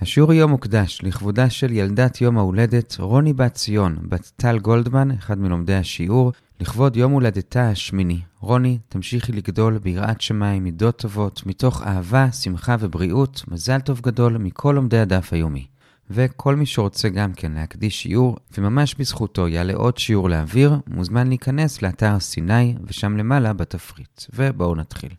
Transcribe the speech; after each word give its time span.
השיעור 0.00 0.32
היום 0.32 0.50
מוקדש 0.50 1.00
לכבודה 1.02 1.50
של 1.50 1.72
ילדת 1.72 2.20
יום 2.20 2.38
ההולדת 2.38 2.96
רוני 2.98 3.32
בת 3.32 3.54
ציון, 3.54 3.96
בת 4.02 4.32
טל 4.36 4.58
גולדמן, 4.58 5.10
אחד 5.10 5.38
מלומדי 5.38 5.74
השיעור, 5.74 6.32
לכבוד 6.60 6.96
יום 6.96 7.12
הולדתה 7.12 7.70
השמיני. 7.70 8.20
רוני, 8.40 8.78
תמשיכי 8.88 9.32
לגדול 9.32 9.78
ביראת 9.78 10.20
שמיים, 10.20 10.64
מידות 10.64 10.98
טובות, 10.98 11.46
מתוך 11.46 11.82
אהבה, 11.82 12.32
שמחה 12.32 12.76
ובריאות, 12.80 13.42
מזל 13.48 13.80
טוב 13.80 14.00
גדול 14.00 14.38
מכל 14.38 14.72
לומדי 14.76 14.98
הדף 14.98 15.32
היומי. 15.32 15.66
וכל 16.10 16.56
מי 16.56 16.66
שרוצה 16.66 17.08
גם 17.08 17.32
כן 17.32 17.52
להקדיש 17.52 18.02
שיעור, 18.02 18.36
וממש 18.58 18.94
בזכותו 18.94 19.48
יעלה 19.48 19.74
עוד 19.74 19.98
שיעור 19.98 20.30
לאוויר, 20.30 20.76
מוזמן 20.86 21.28
להיכנס 21.28 21.82
לאתר 21.82 22.20
סיני, 22.20 22.74
ושם 22.84 23.16
למעלה 23.16 23.52
בתפריט. 23.52 24.22
ובואו 24.34 24.74
נתחיל. 24.74 25.10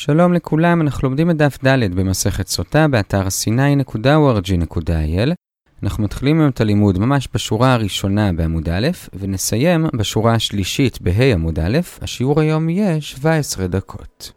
שלום 0.00 0.32
לכולם, 0.32 0.80
אנחנו 0.80 1.08
לומדים 1.08 1.30
את 1.30 1.36
דף 1.36 1.58
ד' 1.64 1.94
במסכת 1.94 2.46
סוטה 2.46 2.88
באתר 2.88 3.30
סיני.org.il. 3.30 5.32
אנחנו 5.82 6.04
מתחילים 6.04 6.40
היום 6.40 6.50
את 6.50 6.60
הלימוד 6.60 6.98
ממש 6.98 7.28
בשורה 7.34 7.74
הראשונה 7.74 8.32
בעמוד 8.32 8.68
א', 8.68 8.88
ונסיים 9.14 9.86
בשורה 9.94 10.34
השלישית 10.34 11.00
בה' 11.00 11.32
עמוד 11.32 11.58
א', 11.58 11.78
השיעור 12.02 12.40
היום 12.40 12.68
יהיה 12.68 13.00
17 13.00 13.66
דקות. 13.66 14.32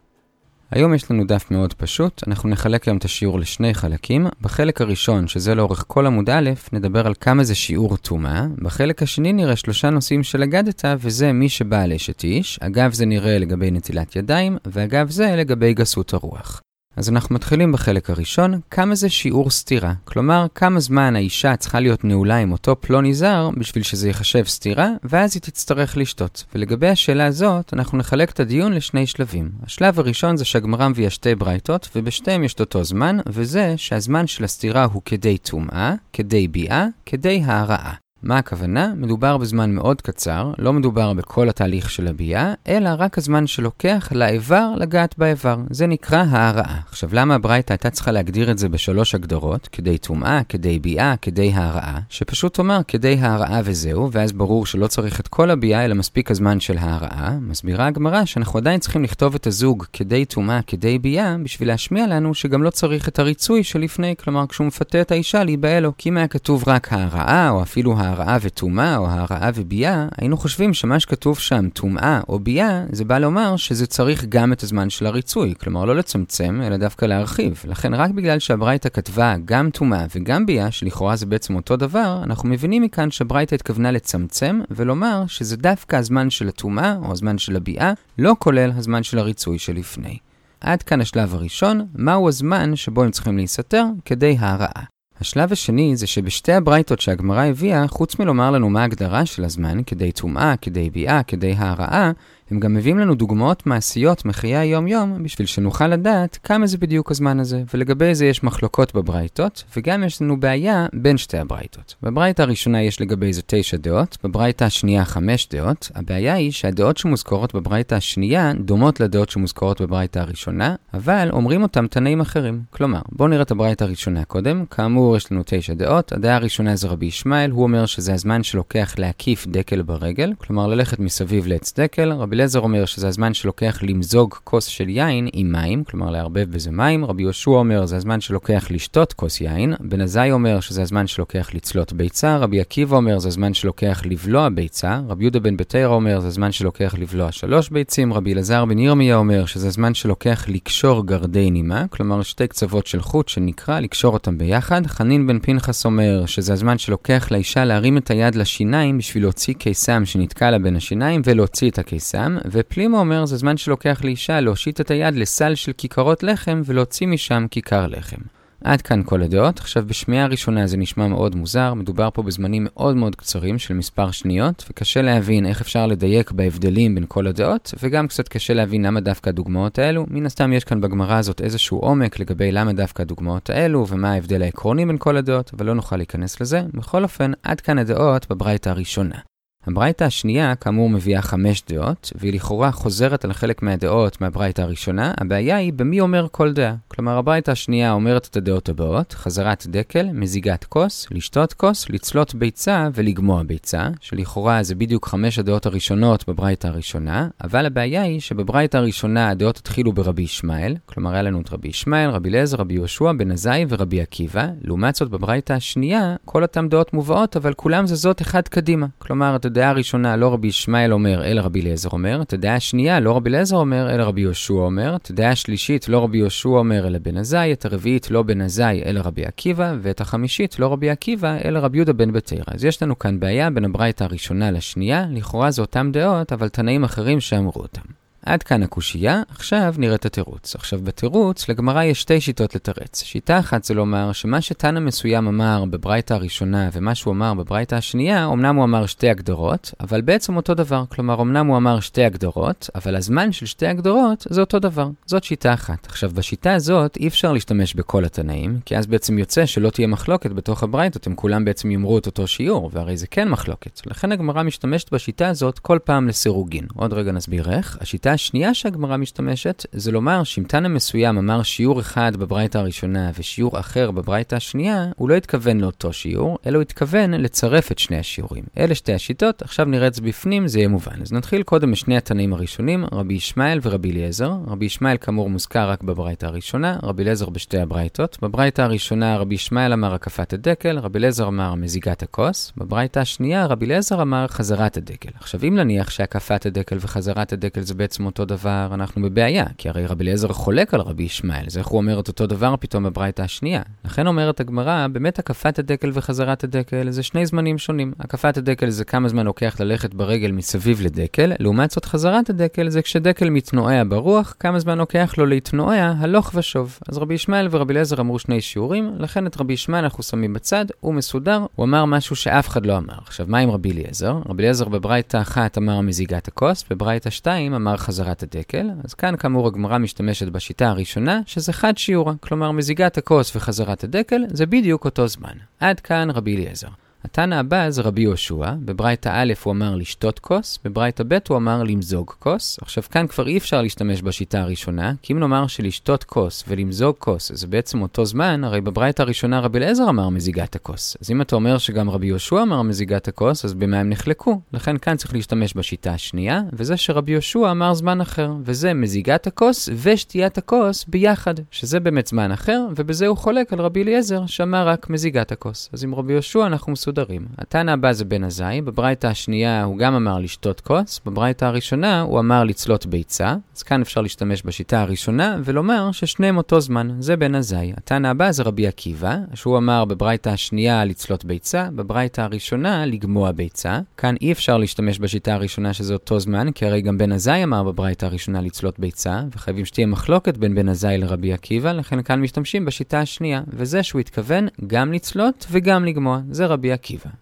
היום 0.72 0.94
יש 0.94 1.10
לנו 1.10 1.24
דף 1.24 1.50
מאוד 1.50 1.74
פשוט, 1.74 2.22
אנחנו 2.26 2.48
נחלק 2.48 2.88
היום 2.88 2.98
את 2.98 3.04
השיעור 3.04 3.38
לשני 3.38 3.74
חלקים. 3.74 4.26
בחלק 4.40 4.80
הראשון, 4.80 5.28
שזה 5.28 5.54
לאורך 5.54 5.84
כל 5.88 6.06
עמוד 6.06 6.30
א', 6.30 6.50
נדבר 6.72 7.06
על 7.06 7.14
כמה 7.20 7.44
זה 7.44 7.54
שיעור 7.54 7.96
טומאה. 7.96 8.46
בחלק 8.62 9.02
השני 9.02 9.32
נראה 9.32 9.56
שלושה 9.56 9.90
נושאים 9.90 10.22
של 10.22 10.42
אגדתה, 10.42 10.94
וזה 10.98 11.32
מי 11.32 11.48
שבעל 11.48 11.92
אשת 11.92 12.24
איש. 12.24 12.58
אגב 12.62 12.92
זה 12.92 13.06
נראה 13.06 13.38
לגבי 13.38 13.70
נטילת 13.70 14.16
ידיים, 14.16 14.58
ואגב 14.66 15.10
זה 15.10 15.34
לגבי 15.36 15.74
גסות 15.74 16.12
הרוח. 16.12 16.62
אז 16.96 17.08
אנחנו 17.08 17.34
מתחילים 17.34 17.72
בחלק 17.72 18.10
הראשון, 18.10 18.60
כמה 18.70 18.94
זה 18.94 19.08
שיעור 19.08 19.50
סתירה. 19.50 19.92
כלומר, 20.04 20.46
כמה 20.54 20.80
זמן 20.80 21.16
האישה 21.16 21.56
צריכה 21.56 21.80
להיות 21.80 22.04
נעולה 22.04 22.36
עם 22.36 22.52
אותו 22.52 22.76
פלוני 22.80 23.14
זר 23.14 23.50
בשביל 23.58 23.84
שזה 23.84 24.08
ייחשב 24.08 24.44
סתירה, 24.46 24.88
ואז 25.04 25.30
היא 25.34 25.42
תצטרך 25.42 25.96
לשתות. 25.96 26.44
ולגבי 26.54 26.88
השאלה 26.88 27.26
הזאת, 27.26 27.74
אנחנו 27.74 27.98
נחלק 27.98 28.30
את 28.30 28.40
הדיון 28.40 28.72
לשני 28.72 29.06
שלבים. 29.06 29.50
השלב 29.62 29.98
הראשון 29.98 30.36
זה 30.36 30.44
שהגמרא 30.44 30.88
מביאה 30.88 31.10
שתי 31.10 31.34
ברייתות, 31.34 31.88
ובשתיהם 31.96 32.44
יש 32.44 32.60
אותו 32.60 32.84
זמן, 32.84 33.18
וזה 33.26 33.74
שהזמן 33.76 34.26
של 34.26 34.44
הסתירה 34.44 34.84
הוא 34.84 35.02
כדי 35.04 35.38
טומאה, 35.38 35.94
כדי 36.12 36.48
ביאה, 36.48 36.86
כדי 37.06 37.42
הערעה. 37.44 38.01
מה 38.22 38.38
הכוונה? 38.38 38.92
מדובר 38.96 39.36
בזמן 39.36 39.70
מאוד 39.70 40.00
קצר, 40.00 40.52
לא 40.58 40.72
מדובר 40.72 41.12
בכל 41.12 41.48
התהליך 41.48 41.90
של 41.90 42.06
הביאה, 42.06 42.54
אלא 42.68 42.90
רק 42.98 43.18
הזמן 43.18 43.46
שלוקח 43.46 44.08
לאיבר 44.12 44.68
לגעת 44.76 45.14
באיבר. 45.18 45.56
זה 45.70 45.86
נקרא 45.86 46.24
הערעה. 46.28 46.80
עכשיו, 46.88 47.08
למה 47.12 47.34
הברייתא 47.34 47.72
הייתה 47.72 47.90
צריכה 47.90 48.12
להגדיר 48.12 48.50
את 48.50 48.58
זה 48.58 48.68
בשלוש 48.68 49.14
הגדרות? 49.14 49.68
כדי 49.72 49.98
טומאה, 49.98 50.40
כדי 50.48 50.78
ביאה, 50.78 51.14
כדי 51.22 51.52
הערעה, 51.54 51.98
שפשוט 52.08 52.58
אומר 52.58 52.80
כדי 52.88 53.16
הערעה 53.20 53.60
וזהו, 53.64 54.12
ואז 54.12 54.32
ברור 54.32 54.66
שלא 54.66 54.86
צריך 54.86 55.20
את 55.20 55.28
כל 55.28 55.50
הביאה, 55.50 55.84
אלא 55.84 55.94
מספיק 55.94 56.30
הזמן 56.30 56.60
של 56.60 56.78
הערעה. 56.78 57.36
מסבירה 57.40 57.86
הגמרא 57.86 58.24
שאנחנו 58.24 58.58
עדיין 58.58 58.80
צריכים 58.80 59.04
לכתוב 59.04 59.34
את 59.34 59.46
הזוג 59.46 59.84
כדי 59.92 60.24
טומאה, 60.24 60.60
כדי 60.66 60.98
ביאה, 60.98 61.36
בשביל 61.42 61.68
להשמיע 61.68 62.06
לנו 62.06 62.34
שגם 62.34 62.62
לא 62.62 62.70
צריך 62.70 63.08
את 63.08 63.18
הריצוי 63.18 63.64
שלפני, 63.64 64.14
כלומר, 64.24 64.46
כשהוא 64.46 64.66
מפתה 64.66 65.00
את 65.00 65.10
האישה 65.10 65.44
להיבאה 65.44 65.80
לו. 65.80 65.92
כי 65.98 66.08
אם 66.08 66.16
היה 66.16 66.28
כתוב 66.28 66.64
רק 66.66 66.92
הערעה, 66.92 67.50
או 67.50 67.62
אפילו 67.62 67.98
הערעה, 67.98 68.11
הרעה 68.12 68.38
וטומאה 68.42 68.96
או 68.96 69.06
הרעה 69.06 69.50
וביאה, 69.54 70.06
היינו 70.18 70.36
חושבים 70.36 70.74
שמה 70.74 71.00
שכתוב 71.00 71.38
שם, 71.38 71.68
טומאה 71.68 72.20
או 72.28 72.38
ביאה, 72.38 72.84
זה 72.92 73.04
בא 73.04 73.18
לומר 73.18 73.56
שזה 73.56 73.86
צריך 73.86 74.24
גם 74.28 74.52
את 74.52 74.62
הזמן 74.62 74.90
של 74.90 75.06
הריצוי. 75.06 75.54
כלומר, 75.60 75.84
לא 75.84 75.96
לצמצם, 75.96 76.60
אלא 76.64 76.76
דווקא 76.76 77.06
להרחיב. 77.06 77.62
לכן, 77.68 77.94
רק 77.94 78.10
בגלל 78.10 78.38
שהברייתא 78.38 78.88
כתבה 78.88 79.34
גם 79.44 79.70
טומאה 79.70 80.06
וגם 80.16 80.46
ביאה, 80.46 80.70
שלכאורה 80.70 81.16
זה 81.16 81.26
בעצם 81.26 81.56
אותו 81.56 81.76
דבר, 81.76 82.20
אנחנו 82.22 82.48
מבינים 82.48 82.82
מכאן 82.82 83.10
שהברייתא 83.10 83.54
התכוונה 83.54 83.90
לצמצם, 83.90 84.60
ולומר 84.70 85.24
שזה 85.26 85.56
דווקא 85.56 85.96
הזמן 85.96 86.30
של 86.30 86.48
הטומאה 86.48 86.96
או 87.04 87.12
הזמן 87.12 87.38
של 87.38 87.56
הביאה, 87.56 87.92
לא 88.18 88.36
כולל 88.38 88.72
הזמן 88.76 89.02
של 89.02 89.18
הריצוי 89.18 89.58
שלפני. 89.58 90.18
עד 90.60 90.82
כאן 90.82 91.00
השלב 91.00 91.34
הראשון, 91.34 91.86
מהו 91.94 92.28
הזמן 92.28 92.76
שבו 92.76 93.02
הם 93.02 93.10
צריכים 93.10 93.36
להיסתר 93.36 93.84
כדי 94.04 94.36
ההרעה. 94.40 94.91
השלב 95.22 95.52
השני 95.52 95.96
זה 95.96 96.06
שבשתי 96.06 96.52
הברייתות 96.52 97.00
שהגמרא 97.00 97.44
הביאה, 97.44 97.88
חוץ 97.88 98.18
מלומר 98.18 98.50
לנו 98.50 98.70
מה 98.70 98.82
ההגדרה 98.82 99.26
של 99.26 99.44
הזמן, 99.44 99.82
כדי 99.86 100.12
טומאה, 100.12 100.54
כדי 100.60 100.90
ביאה, 100.90 101.22
כדי 101.22 101.54
הערעה, 101.58 102.12
הם 102.52 102.60
גם 102.60 102.74
מביאים 102.74 102.98
לנו 102.98 103.14
דוגמאות 103.14 103.66
מעשיות 103.66 104.24
מחיי 104.24 104.56
היום-יום, 104.56 105.22
בשביל 105.22 105.46
שנוכל 105.46 105.86
לדעת 105.86 106.38
כמה 106.44 106.66
זה 106.66 106.78
בדיוק 106.78 107.10
הזמן 107.10 107.40
הזה. 107.40 107.62
ולגבי 107.74 108.14
זה 108.14 108.26
יש 108.26 108.42
מחלוקות 108.42 108.94
בברייתות, 108.94 109.64
וגם 109.76 110.04
יש 110.04 110.22
לנו 110.22 110.40
בעיה 110.40 110.86
בין 110.92 111.16
שתי 111.16 111.38
הברייתות. 111.38 111.94
בברייתה 112.02 112.42
הראשונה 112.42 112.82
יש 112.82 113.00
לגבי 113.00 113.32
זה 113.32 113.42
תשע 113.46 113.76
דעות, 113.76 114.18
בברייתה 114.24 114.64
השנייה 114.64 115.04
חמש 115.04 115.48
דעות. 115.50 115.90
הבעיה 115.94 116.34
היא 116.34 116.52
שהדעות 116.52 116.96
שמוזכרות 116.96 117.54
בברייתה 117.54 117.96
השנייה 117.96 118.52
דומות 118.60 119.00
לדעות 119.00 119.30
שמוזכרות 119.30 119.80
בברייתה 119.80 120.20
הראשונה, 120.20 120.74
אבל 120.94 121.28
אומרים 121.32 121.62
אותם 121.62 121.86
תנאים 121.86 122.20
אחרים. 122.20 122.62
כלומר, 122.70 123.00
בואו 123.12 123.28
נראה 123.28 123.42
את 123.42 123.50
הברייתה 123.50 123.84
הראשונה 123.84 124.24
קודם. 124.24 124.64
כאמור, 124.66 125.16
יש 125.16 125.32
לנו 125.32 125.42
תשע 125.46 125.74
דעות. 125.74 126.12
הדעה 126.12 126.36
הראשונה 126.36 126.76
זה 126.76 126.88
רבי 126.88 127.06
ישמעאל, 127.06 127.50
הוא 127.50 127.62
אומר 127.62 127.86
שזה 127.86 128.14
הזמן 128.14 128.42
שלוקח 128.42 128.94
להקיף 128.98 129.46
דקל 129.46 129.82
ברגל, 129.82 130.32
כלומר 130.38 130.66
ללכת 130.66 130.98
מסביב 130.98 131.46
לעץ 131.46 131.78
דקל. 131.80 132.12
רבי 132.12 132.36
אליעזר 132.42 132.60
אומר 132.60 132.84
שזה 132.84 133.08
הזמן 133.08 133.34
שלוקח 133.34 133.78
למזוג 133.82 134.34
כוס 134.44 134.66
של 134.66 134.88
יין 134.88 135.28
עם 135.32 135.52
מים, 135.52 135.84
כלומר 135.84 136.10
לערבב 136.10 136.50
בזה 136.50 136.70
מים. 136.70 137.04
רבי 137.04 137.22
יהושע 137.22 137.50
אומר 137.50 137.86
זה 137.86 137.96
הזמן 137.96 138.20
שלוקח 138.20 138.66
לשתות 138.70 139.12
כוס 139.12 139.40
יין. 139.40 139.74
בן 139.80 140.00
עזאי 140.00 140.32
אומר 140.32 140.60
שזה 140.60 140.82
הזמן 140.82 141.06
שלוקח 141.06 141.50
לצלות 141.54 141.92
ביצה. 141.92 142.36
רבי 142.36 142.60
עקיבא 142.60 142.96
אומר 142.96 143.18
זה 143.18 143.28
הזמן 143.28 143.54
שלוקח 143.54 144.02
לבלוע 144.04 144.48
ביצה. 144.48 145.00
רבי 145.08 145.24
יהודה 145.24 145.40
בן 145.40 145.56
בתרא 145.56 145.94
אומר 145.94 146.20
זה 146.20 146.26
הזמן 146.26 146.52
שלוקח 146.52 146.94
לבלוע 146.98 147.32
שלוש 147.32 147.68
ביצים. 147.68 148.12
רבי 148.12 148.32
אלעזר 148.32 148.64
בן 148.64 148.78
ירמיה 148.78 149.16
אומר 149.16 149.46
שזה 149.46 149.66
הזמן 149.66 149.94
שלוקח 149.94 150.44
לקשור 150.48 151.06
גרדי 151.06 151.50
נימה, 151.50 151.84
כלומר 151.90 152.22
שתי 152.22 152.48
קצוות 152.48 152.86
של 152.86 153.00
חוט 153.00 153.28
שנקרא 153.28 153.80
לקשור 153.80 154.14
אותם 154.14 154.38
ביחד. 154.38 154.86
חנין 154.86 155.26
בן 155.26 155.38
פנחס 155.38 155.84
אומר 155.84 156.26
שזה 156.26 156.52
הזמן 156.52 156.78
שלוקח 156.78 157.30
לאישה 157.30 157.64
להרים 157.64 157.98
את 157.98 158.10
היד 158.10 158.34
לשיניים 158.34 158.98
בשביל 158.98 159.22
להוציא 159.22 159.54
קיסם 159.54 160.04
שנתקע 160.04 160.50
לה 160.50 160.58
בין 160.58 160.76
השיניים 160.76 161.22
ולהוציא 161.24 161.70
את 161.70 161.78
הקיסם. 161.78 162.31
ופלימה 162.50 162.98
אומר 162.98 163.24
זה 163.24 163.36
זמן 163.36 163.56
שלוקח 163.56 164.00
לאישה 164.04 164.40
להושיט 164.40 164.80
את 164.80 164.90
היד 164.90 165.14
לסל 165.14 165.54
של 165.54 165.72
כיכרות 165.72 166.22
לחם 166.22 166.62
ולהוציא 166.64 167.06
משם 167.06 167.46
כיכר 167.50 167.86
לחם. 167.86 168.20
עד 168.64 168.82
כאן 168.82 169.02
כל 169.04 169.22
הדעות. 169.22 169.58
עכשיו, 169.58 169.84
בשמיעה 169.86 170.24
הראשונה 170.24 170.66
זה 170.66 170.76
נשמע 170.76 171.08
מאוד 171.08 171.36
מוזר, 171.36 171.74
מדובר 171.74 172.08
פה 172.14 172.22
בזמנים 172.22 172.66
מאוד 172.70 172.96
מאוד 172.96 173.16
קצרים 173.16 173.58
של 173.58 173.74
מספר 173.74 174.10
שניות, 174.10 174.64
וקשה 174.70 175.02
להבין 175.02 175.46
איך 175.46 175.60
אפשר 175.60 175.86
לדייק 175.86 176.30
בהבדלים 176.30 176.94
בין 176.94 177.04
כל 177.08 177.26
הדעות, 177.26 177.74
וגם 177.82 178.08
קצת 178.08 178.28
קשה 178.28 178.54
להבין 178.54 178.86
למה 178.86 179.00
דווקא 179.00 179.28
הדוגמאות 179.28 179.78
האלו. 179.78 180.06
מן 180.08 180.26
הסתם 180.26 180.52
יש 180.52 180.64
כאן 180.64 180.80
בגמרא 180.80 181.18
הזאת 181.18 181.40
איזשהו 181.40 181.78
עומק 181.78 182.18
לגבי 182.18 182.52
למה 182.52 182.72
דווקא 182.72 183.02
הדוגמאות 183.02 183.50
האלו, 183.50 183.86
ומה 183.88 184.12
ההבדל 184.12 184.42
העקרוני 184.42 184.86
בין 184.86 184.96
כל 184.98 185.16
הדעות, 185.16 185.50
אבל 185.54 185.66
לא 185.66 185.74
נוכל 185.74 185.96
להיכנס 185.96 186.40
לזה. 186.40 186.62
בכל 186.74 187.02
אופן, 187.02 187.32
עד 187.42 187.60
כאן 187.60 187.78
הדעות 187.78 188.26
בברייתא 188.30 188.68
הראשונה. 188.68 189.31
הברייתא 189.66 190.04
השנייה, 190.04 190.54
כאמור, 190.54 190.90
מביאה 190.90 191.22
חמש 191.22 191.62
דעות, 191.68 192.12
והיא 192.14 192.32
לכאורה 192.32 192.72
חוזרת 192.72 193.24
על 193.24 193.32
חלק 193.32 193.62
מהדעות 193.62 194.20
מהברייתא 194.20 194.62
הראשונה. 194.62 195.14
הבעיה 195.18 195.56
היא 195.56 195.72
במי 195.72 196.00
אומר 196.00 196.26
כל 196.30 196.52
דעה. 196.52 196.74
כלומר, 196.88 197.18
הברייתא 197.18 197.50
השנייה 197.50 197.92
אומרת 197.92 198.28
את 198.30 198.36
הדעות 198.36 198.68
הבאות, 198.68 199.12
חזרת 199.12 199.66
דקל, 199.66 200.06
מזיגת 200.12 200.64
כוס, 200.64 201.06
לשתות 201.10 201.52
כוס, 201.52 201.90
לצלות 201.90 202.34
ביצה 202.34 202.88
ולגמוע 202.94 203.42
ביצה, 203.42 203.88
שלכאורה 204.00 204.62
זה 204.62 204.74
בדיוק 204.74 205.08
חמש 205.08 205.38
הדעות 205.38 205.66
הראשונות 205.66 206.28
בברייתא 206.28 206.66
הראשונה, 206.66 207.28
אבל 207.44 207.66
הבעיה 207.66 208.02
היא 208.02 208.20
שבברייתא 208.20 208.76
הראשונה 208.76 209.28
הדעות 209.28 209.56
התחילו 209.56 209.92
ברבי 209.92 210.22
ישמעאל, 210.22 210.76
כלומר 210.86 211.12
היה 211.12 211.22
לנו 211.22 211.40
את 211.40 211.52
רבי 211.52 211.68
ישמעאל, 211.68 212.10
רבי 212.10 212.28
אליעזר, 212.28 212.56
רבי 212.56 212.74
יהושע, 212.74 213.12
בן 213.12 213.30
עזאי 213.30 213.66
ורבי 213.68 214.00
עקיבא. 214.00 214.46
לעומת 214.62 214.94
זאת, 214.94 215.10
בברייתא 215.10 215.52
השנייה, 215.52 216.16
כל 216.24 216.42
אותן 216.42 216.68
דעות 216.68 216.92
מובאות, 216.92 217.36
אבל 217.36 217.54
כולם 217.54 217.86
זזות 217.86 218.22
אחד 218.22 218.48
קדימה. 218.48 218.86
כלומר, 218.98 219.36
הדעה 219.52 219.70
הראשונה 219.70 220.16
לא 220.16 220.32
רבי 220.32 220.48
ישמעאל 220.48 220.92
אומר, 220.92 221.24
אלא 221.24 221.40
רבי 221.40 221.60
אליעזר 221.60 221.88
אומר, 221.92 222.22
את 222.22 222.32
הדעה 222.32 222.54
השנייה 222.54 223.00
לא 223.00 223.16
רבי 223.16 223.30
אליעזר 223.30 223.56
אומר, 223.56 223.94
אלא 223.94 224.02
רבי 224.02 224.20
יהושע 224.20 224.54
אומר, 224.54 224.96
את 224.96 225.10
הדעה 225.10 225.30
השלישית 225.30 225.88
לא 225.88 226.04
רבי 226.04 226.18
יהושע 226.18 226.48
אומר, 226.48 226.86
אלא 226.86 226.98
בן 226.98 227.16
עזאי, 227.16 227.52
את 227.52 227.64
הרביעית 227.64 228.10
לא 228.10 228.22
בן 228.22 228.40
עזאי, 228.40 228.82
אלא 228.84 229.00
רבי 229.04 229.24
עקיבא, 229.24 229.74
ואת 229.82 230.00
החמישית 230.00 230.58
לא 230.58 230.72
רבי 230.72 230.90
עקיבא, 230.90 231.36
אלא 231.44 231.58
רבי 231.58 231.78
יהודה 231.78 231.92
בן 231.92 232.12
בתרא. 232.12 232.44
אז 232.46 232.64
יש 232.64 232.82
לנו 232.82 232.98
כאן 232.98 233.20
בעיה 233.20 233.50
בין 233.50 233.64
הברייתא 233.64 234.04
הראשונה 234.04 234.50
לשנייה, 234.50 235.06
לכאורה 235.10 235.50
זה 235.50 235.62
אותם 235.62 235.90
דעות, 235.92 236.32
אבל 236.32 236.48
תנאים 236.48 236.84
אחרים 236.84 237.20
שאמרו 237.20 237.62
אותם. 237.62 238.01
עד 238.26 238.42
כאן 238.42 238.62
הקושייה, 238.62 239.22
עכשיו 239.28 239.74
נראה 239.78 239.94
את 239.94 240.06
התירוץ. 240.06 240.54
עכשיו 240.54 240.80
בתירוץ, 240.84 241.48
לגמרא 241.48 241.82
יש 241.82 242.00
שתי 242.00 242.20
שיטות 242.20 242.54
לתרץ. 242.54 243.02
שיטה 243.02 243.38
אחת 243.38 243.64
זה 243.64 243.74
לומר 243.74 244.12
שמה 244.12 244.40
שתנא 244.40 244.80
מסוים 244.80 245.28
אמר 245.28 245.64
בברייתא 245.70 246.14
הראשונה 246.14 246.68
ומה 246.72 246.94
שהוא 246.94 247.14
אמר 247.14 247.34
בברייתא 247.34 247.74
השנייה, 247.74 248.26
אמנם 248.26 248.56
הוא 248.56 248.64
אמר 248.64 248.86
שתי 248.86 249.10
הגדרות, 249.10 249.74
אבל 249.80 250.00
בעצם 250.00 250.36
אותו 250.36 250.54
דבר. 250.54 250.84
כלומר, 250.88 251.22
אמנם 251.22 251.46
הוא 251.46 251.56
אמר 251.56 251.80
שתי 251.80 252.04
הגדרות, 252.04 252.70
אבל 252.74 252.96
הזמן 252.96 253.32
של 253.32 253.46
שתי 253.46 253.66
הגדרות 253.66 254.26
זה 254.30 254.40
אותו 254.40 254.58
דבר. 254.58 254.88
זאת 255.06 255.24
שיטה 255.24 255.54
אחת. 255.54 255.86
עכשיו, 255.86 256.10
בשיטה 256.14 256.54
הזאת 256.54 256.96
אי 256.96 257.08
אפשר 257.08 257.32
להשתמש 257.32 257.74
בכל 257.74 258.04
התנאים, 258.04 258.58
כי 258.64 258.76
אז 258.76 258.86
בעצם 258.86 259.18
יוצא 259.18 259.46
שלא 259.46 259.70
תהיה 259.70 259.86
מחלוקת 259.86 260.30
בתוך 260.30 260.62
הברייתות, 260.62 261.06
הם 261.06 261.14
כולם 261.14 261.44
בעצם 261.44 261.70
יאמרו 261.70 261.98
את 261.98 262.06
אותו 262.06 262.26
שיעור, 262.26 262.70
והרי 262.72 262.96
זה 262.96 263.06
כן 263.06 263.28
מחלוקת. 263.28 263.80
לכן 263.86 264.12
הגמרא 264.12 264.42
משתמשת 264.42 264.92
בשיטה 264.92 265.28
הזאת 265.28 265.58
כל 265.58 265.78
פעם 265.84 266.08
לסירוגין. 266.08 266.66
עוד 266.74 266.92
רגע 266.92 267.12
נסביר 267.12 267.52
איך. 267.52 267.78
השיטה 267.80 268.11
השנייה 268.12 268.54
שהגמרא 268.54 268.96
משתמשת, 268.96 269.66
זה 269.72 269.92
לומר 269.92 270.24
שאם 270.24 270.44
תנא 270.44 270.68
מסוים 270.68 271.18
אמר 271.18 271.42
שיעור 271.42 271.80
אחד 271.80 272.16
בברייתא 272.16 272.58
הראשונה 272.58 273.10
ושיעור 273.18 273.60
אחר 273.60 273.90
בברייתא 273.90 274.34
השנייה, 274.34 274.86
הוא 274.96 275.08
לא 275.08 275.14
התכוון 275.14 275.60
לאותו 275.60 275.92
שיעור, 275.92 276.38
אלא 276.46 276.56
הוא 276.56 276.62
התכוון 276.62 277.14
לצרף 277.14 277.72
את 277.72 277.78
שני 277.78 277.98
השיעורים. 277.98 278.44
אלה 278.58 278.74
שתי 278.74 278.92
השיטות, 278.92 279.42
עכשיו 279.42 279.66
נראה 279.66 279.88
בפנים, 280.02 280.48
זה 280.48 280.58
יהיה 280.58 280.68
מובן. 280.68 281.02
אז 281.02 281.12
נתחיל 281.12 281.42
קודם 281.42 281.72
משני 281.72 281.96
התנאים 281.96 282.32
הראשונים, 282.32 282.84
רבי 282.92 283.14
ישמעאל 283.14 283.58
ורבי 283.62 283.90
אליעזר. 283.90 284.32
רבי 284.46 284.66
ישמעאל 284.66 284.96
כאמור 284.96 285.30
מוזכר 285.30 285.70
רק 285.70 285.82
בברייתא 285.82 286.26
הראשונה, 286.26 286.78
רבי 286.82 287.02
אליעזר 287.02 287.30
בשתי 287.30 287.58
הברייתות. 287.58 288.18
בברייתא 288.22 288.62
הראשונה 288.62 289.16
רבי 289.16 289.34
ישמעאל 289.34 289.72
אמר 289.72 289.94
הקפת 289.94 290.32
הדקל, 290.32 290.78
רבי 290.78 290.98
אליעזר 290.98 291.28
אמר 291.28 291.54
מזיגת 291.54 292.02
הכוס. 292.02 292.52
בברייתא 292.56 292.98
השנייה 292.98 293.46
רבי 293.46 293.66
אליעזר 293.66 294.02
אמר 294.02 294.26
חזרת 294.28 294.76
הדקל. 294.76 295.10
עכשיו 295.20 295.40
אם 295.48 295.54
נניח 295.54 295.90
שהקפת 295.90 296.46
הדקל 296.46 296.76
וחזרת 296.80 297.32
הדקל 297.32 297.60
זה 297.60 297.74
בעצם 297.74 298.01
אותו 298.06 298.24
דבר, 298.24 298.68
אנחנו 298.74 299.02
בבעיה, 299.02 299.44
כי 299.58 299.68
הרי 299.68 299.86
רבי 299.86 300.04
אליעזר 300.04 300.28
חולק 300.28 300.74
על 300.74 300.80
רבי 300.80 301.02
ישמעאל, 301.02 301.44
אז 301.46 301.58
איך 301.58 301.66
הוא 301.66 301.78
אומר 301.78 302.00
את 302.00 302.08
אותו 302.08 302.26
דבר 302.26 302.54
פתאום 302.60 302.84
בברייתא 302.84 303.22
השנייה? 303.22 303.62
לכן 303.84 304.06
אומרת 304.06 304.40
הגמרא, 304.40 304.86
באמת 304.92 305.18
הקפת 305.18 305.58
הדקל 305.58 305.90
וחזרת 305.94 306.44
הדקל 306.44 306.90
זה 306.90 307.02
שני 307.02 307.26
זמנים 307.26 307.58
שונים. 307.58 307.92
הקפת 308.00 308.36
הדקל 308.36 308.70
זה 308.70 308.84
כמה 308.84 309.08
זמן 309.08 309.26
לוקח 309.26 309.56
ללכת 309.60 309.94
ברגל 309.94 310.32
מסביב 310.32 310.80
לדקל, 310.80 311.32
לעומת 311.38 311.70
זאת 311.70 311.84
חזרת 311.84 312.30
הדקל 312.30 312.68
זה 312.68 312.82
כשדקל 312.82 313.30
מתנועע 313.30 313.82
ברוח, 313.88 314.34
כמה 314.40 314.58
זמן 314.58 314.78
לוקח 314.78 315.14
לו 315.18 315.26
להתנועע 315.26 315.92
הלוך 315.98 316.30
ושוב. 316.34 316.78
אז 316.88 316.98
רבי 316.98 317.14
ישמעאל 317.14 317.48
ורבי 317.50 317.72
אליעזר 317.72 318.00
אמרו 318.00 318.18
שני 318.18 318.40
שיעורים, 318.40 318.92
לכן 318.98 319.26
את 319.26 319.40
רבי 319.40 319.52
ישמעאל 319.52 319.84
אנחנו 319.84 320.02
שמים 320.02 320.32
בצד, 320.32 320.64
הוא 320.80 320.94
מסודר, 320.94 321.46
הוא 321.54 321.64
אמר 321.64 321.84
משהו 321.84 322.16
שאף 322.16 322.48
אחד 322.48 322.66
לא 322.66 322.78
אמר. 322.78 322.94
עכשיו, 323.06 323.26
מה 323.28 323.38
עם 323.38 323.50
רבי 323.50 323.70
אליעזר? 323.70 324.18
רבי 324.28 324.42
אליעזר 324.42 324.68
בברייתא 324.68 325.16
אחת 325.20 325.58
אמר 325.58 325.80
מזיגת 325.80 326.28
הכוס, 326.28 326.64
בברייתא 326.70 327.10
שתיים 327.10 327.54
אמר 327.54 327.76
הדקל. 328.22 328.70
אז 328.84 328.94
כאן 328.94 329.16
כאמור 329.16 329.46
הגמרא 329.46 329.78
משתמשת 329.78 330.28
בשיטה 330.28 330.68
הראשונה, 330.68 331.20
שזה 331.26 331.52
חד 331.52 331.78
שיעורה, 331.78 332.14
כלומר 332.20 332.50
מזיגת 332.50 332.98
הכוס 332.98 333.36
וחזרת 333.36 333.84
הדקל 333.84 334.24
זה 334.28 334.46
בדיוק 334.46 334.84
אותו 334.84 335.08
זמן. 335.08 335.34
עד 335.60 335.80
כאן 335.80 336.10
רבי 336.10 336.36
אליעזר. 336.36 336.68
התנא 337.04 337.34
הבא 337.34 337.70
זה 337.70 337.82
רבי 337.82 338.02
יהושע, 338.02 338.52
בברייתא 338.64 339.10
א' 339.12 339.32
הוא 339.42 339.52
אמר 339.52 339.76
לשתות 339.76 340.18
כוס, 340.18 340.58
בברייתא 340.64 341.04
ב' 341.08 341.18
הוא 341.28 341.36
אמר 341.36 341.62
למזוג 341.62 342.12
כוס. 342.18 342.58
עכשיו 342.62 342.84
כאן 342.90 343.06
כבר 343.06 343.26
אי 343.26 343.38
אפשר 343.38 343.62
להשתמש 343.62 344.02
בשיטה 344.02 344.40
הראשונה, 344.40 344.92
כי 345.02 345.12
אם 345.12 345.18
נאמר 345.18 345.46
שלשתות 345.46 346.04
כוס 346.04 346.44
ולמזוג 346.48 346.94
כוס 346.98 347.32
זה 347.34 347.46
בעצם 347.46 347.82
אותו 347.82 348.04
זמן, 348.04 348.44
הרי 348.44 348.60
בברייתא 348.60 349.02
הראשונה 349.02 349.40
רבי 349.40 349.58
אליעזר 349.58 349.88
אמר 349.88 350.08
מזיגת 350.08 350.54
הכוס. 350.54 350.96
אז 351.00 351.10
אם 351.10 351.22
אתה 351.22 351.36
אומר 351.36 351.58
שגם 351.58 351.90
רבי 351.90 352.06
יהושע 352.06 352.42
אמר 352.42 352.62
מזיגת 352.62 353.08
הכוס, 353.08 353.44
אז 353.44 353.54
במה 353.54 353.80
הם 353.80 353.90
נחלקו? 353.90 354.40
לכן 354.52 354.78
כאן 354.78 354.96
צריך 354.96 355.14
להשתמש 355.14 355.54
בשיטה 355.56 355.90
השנייה, 355.90 356.42
וזה 356.52 356.76
שרבי 356.76 357.12
יהושע 357.12 357.50
אמר 357.50 357.74
זמן 357.74 358.00
אחר, 358.00 358.32
וזה 358.44 358.74
מזיגת 358.74 359.26
הכוס 359.26 359.68
ושתיית 359.82 360.38
הכוס 360.38 360.84
ביחד, 360.84 361.34
שזה 361.50 361.80
באמת 361.80 362.06
זמן 362.06 362.32
אחר, 362.32 362.66
ובזה 362.76 363.06
הוא 363.06 363.16
חולק 363.16 363.52
על 363.52 363.60
רבי 363.60 363.82
אליעזר 363.82 364.26
שאמר 364.26 364.68
רק 364.68 364.90
מזיגת 364.90 365.32
הכוס. 365.32 365.70
אז 365.72 365.84
עם 365.84 365.94
רבי 365.94 366.12
יהושע 366.12 366.46
אנחנו 366.46 366.72
מסודרים. 366.92 367.26
התנא 367.38 367.70
הבא 367.70 367.92
זה 367.92 368.04
בן 368.04 368.24
עזאי, 368.24 368.60
בברייתא 368.60 369.06
השנייה 369.06 369.64
הוא 369.64 369.78
גם 369.78 369.94
אמר 369.94 370.18
לשתות 370.18 370.60
כוס, 370.60 371.00
בברייתא 371.06 371.44
הראשונה 371.44 372.00
הוא 372.00 372.18
אמר 372.18 372.44
לצלות 372.44 372.86
ביצה, 372.86 373.34
אז 373.56 373.62
כאן 373.62 373.80
אפשר 373.80 374.00
להשתמש 374.00 374.42
בשיטה 374.42 374.80
הראשונה 374.80 375.36
ולומר 375.44 375.92
ששניהם 375.92 376.36
אותו 376.36 376.60
זמן, 376.60 376.90
זה 376.98 377.16
בן 377.16 377.34
עזאי. 377.34 377.72
התנא 377.76 378.08
הבא 378.08 378.32
זה 378.32 378.42
רבי 378.42 378.66
עקיבא, 378.66 379.16
שהוא 379.34 379.58
אמר 379.58 379.84
בברייתא 379.84 380.28
השנייה 380.28 380.84
לצלות 380.84 381.24
ביצה, 381.24 381.68
בברייתא 381.74 382.20
הראשונה 382.20 382.86
לגמוע 382.86 383.32
ביצה. 383.32 383.80
כאן 383.96 384.14
אי 384.20 384.32
אפשר 384.32 384.58
להשתמש 384.58 384.98
בשיטה 384.98 385.34
הראשונה 385.34 385.72
שזה 385.72 385.92
אותו 385.92 386.20
זמן, 386.20 386.52
כי 386.52 386.66
הרי 386.66 386.80
גם 386.80 386.98
בן 386.98 387.12
עזאי 387.12 387.44
אמר 387.44 387.62
בברייתא 387.62 388.06
הראשונה 388.06 388.40
לצלות 388.40 388.78
ביצה, 388.78 389.22
וחייבים 389.36 389.64
שתהיה 389.64 389.86
מחלוקת 389.86 390.36
בין 390.36 390.54
בן 390.54 390.68
עזאי 390.68 390.98
לרבי 390.98 391.32
עקיבא, 391.32 391.72
לכן 391.72 392.02
כאן 392.02 392.20
משתמשים 392.20 392.64
בשיטה 392.64 393.00
השנייה, 393.00 393.42
וזה 393.48 393.82
שהוא 393.82 394.00
התכוון 394.00 394.48
גם 394.66 394.92
לצלות 394.92 395.46
וגם 395.50 395.84
לגמוע, 395.84 396.20
זה 396.30 396.46
רבי. 396.46 396.72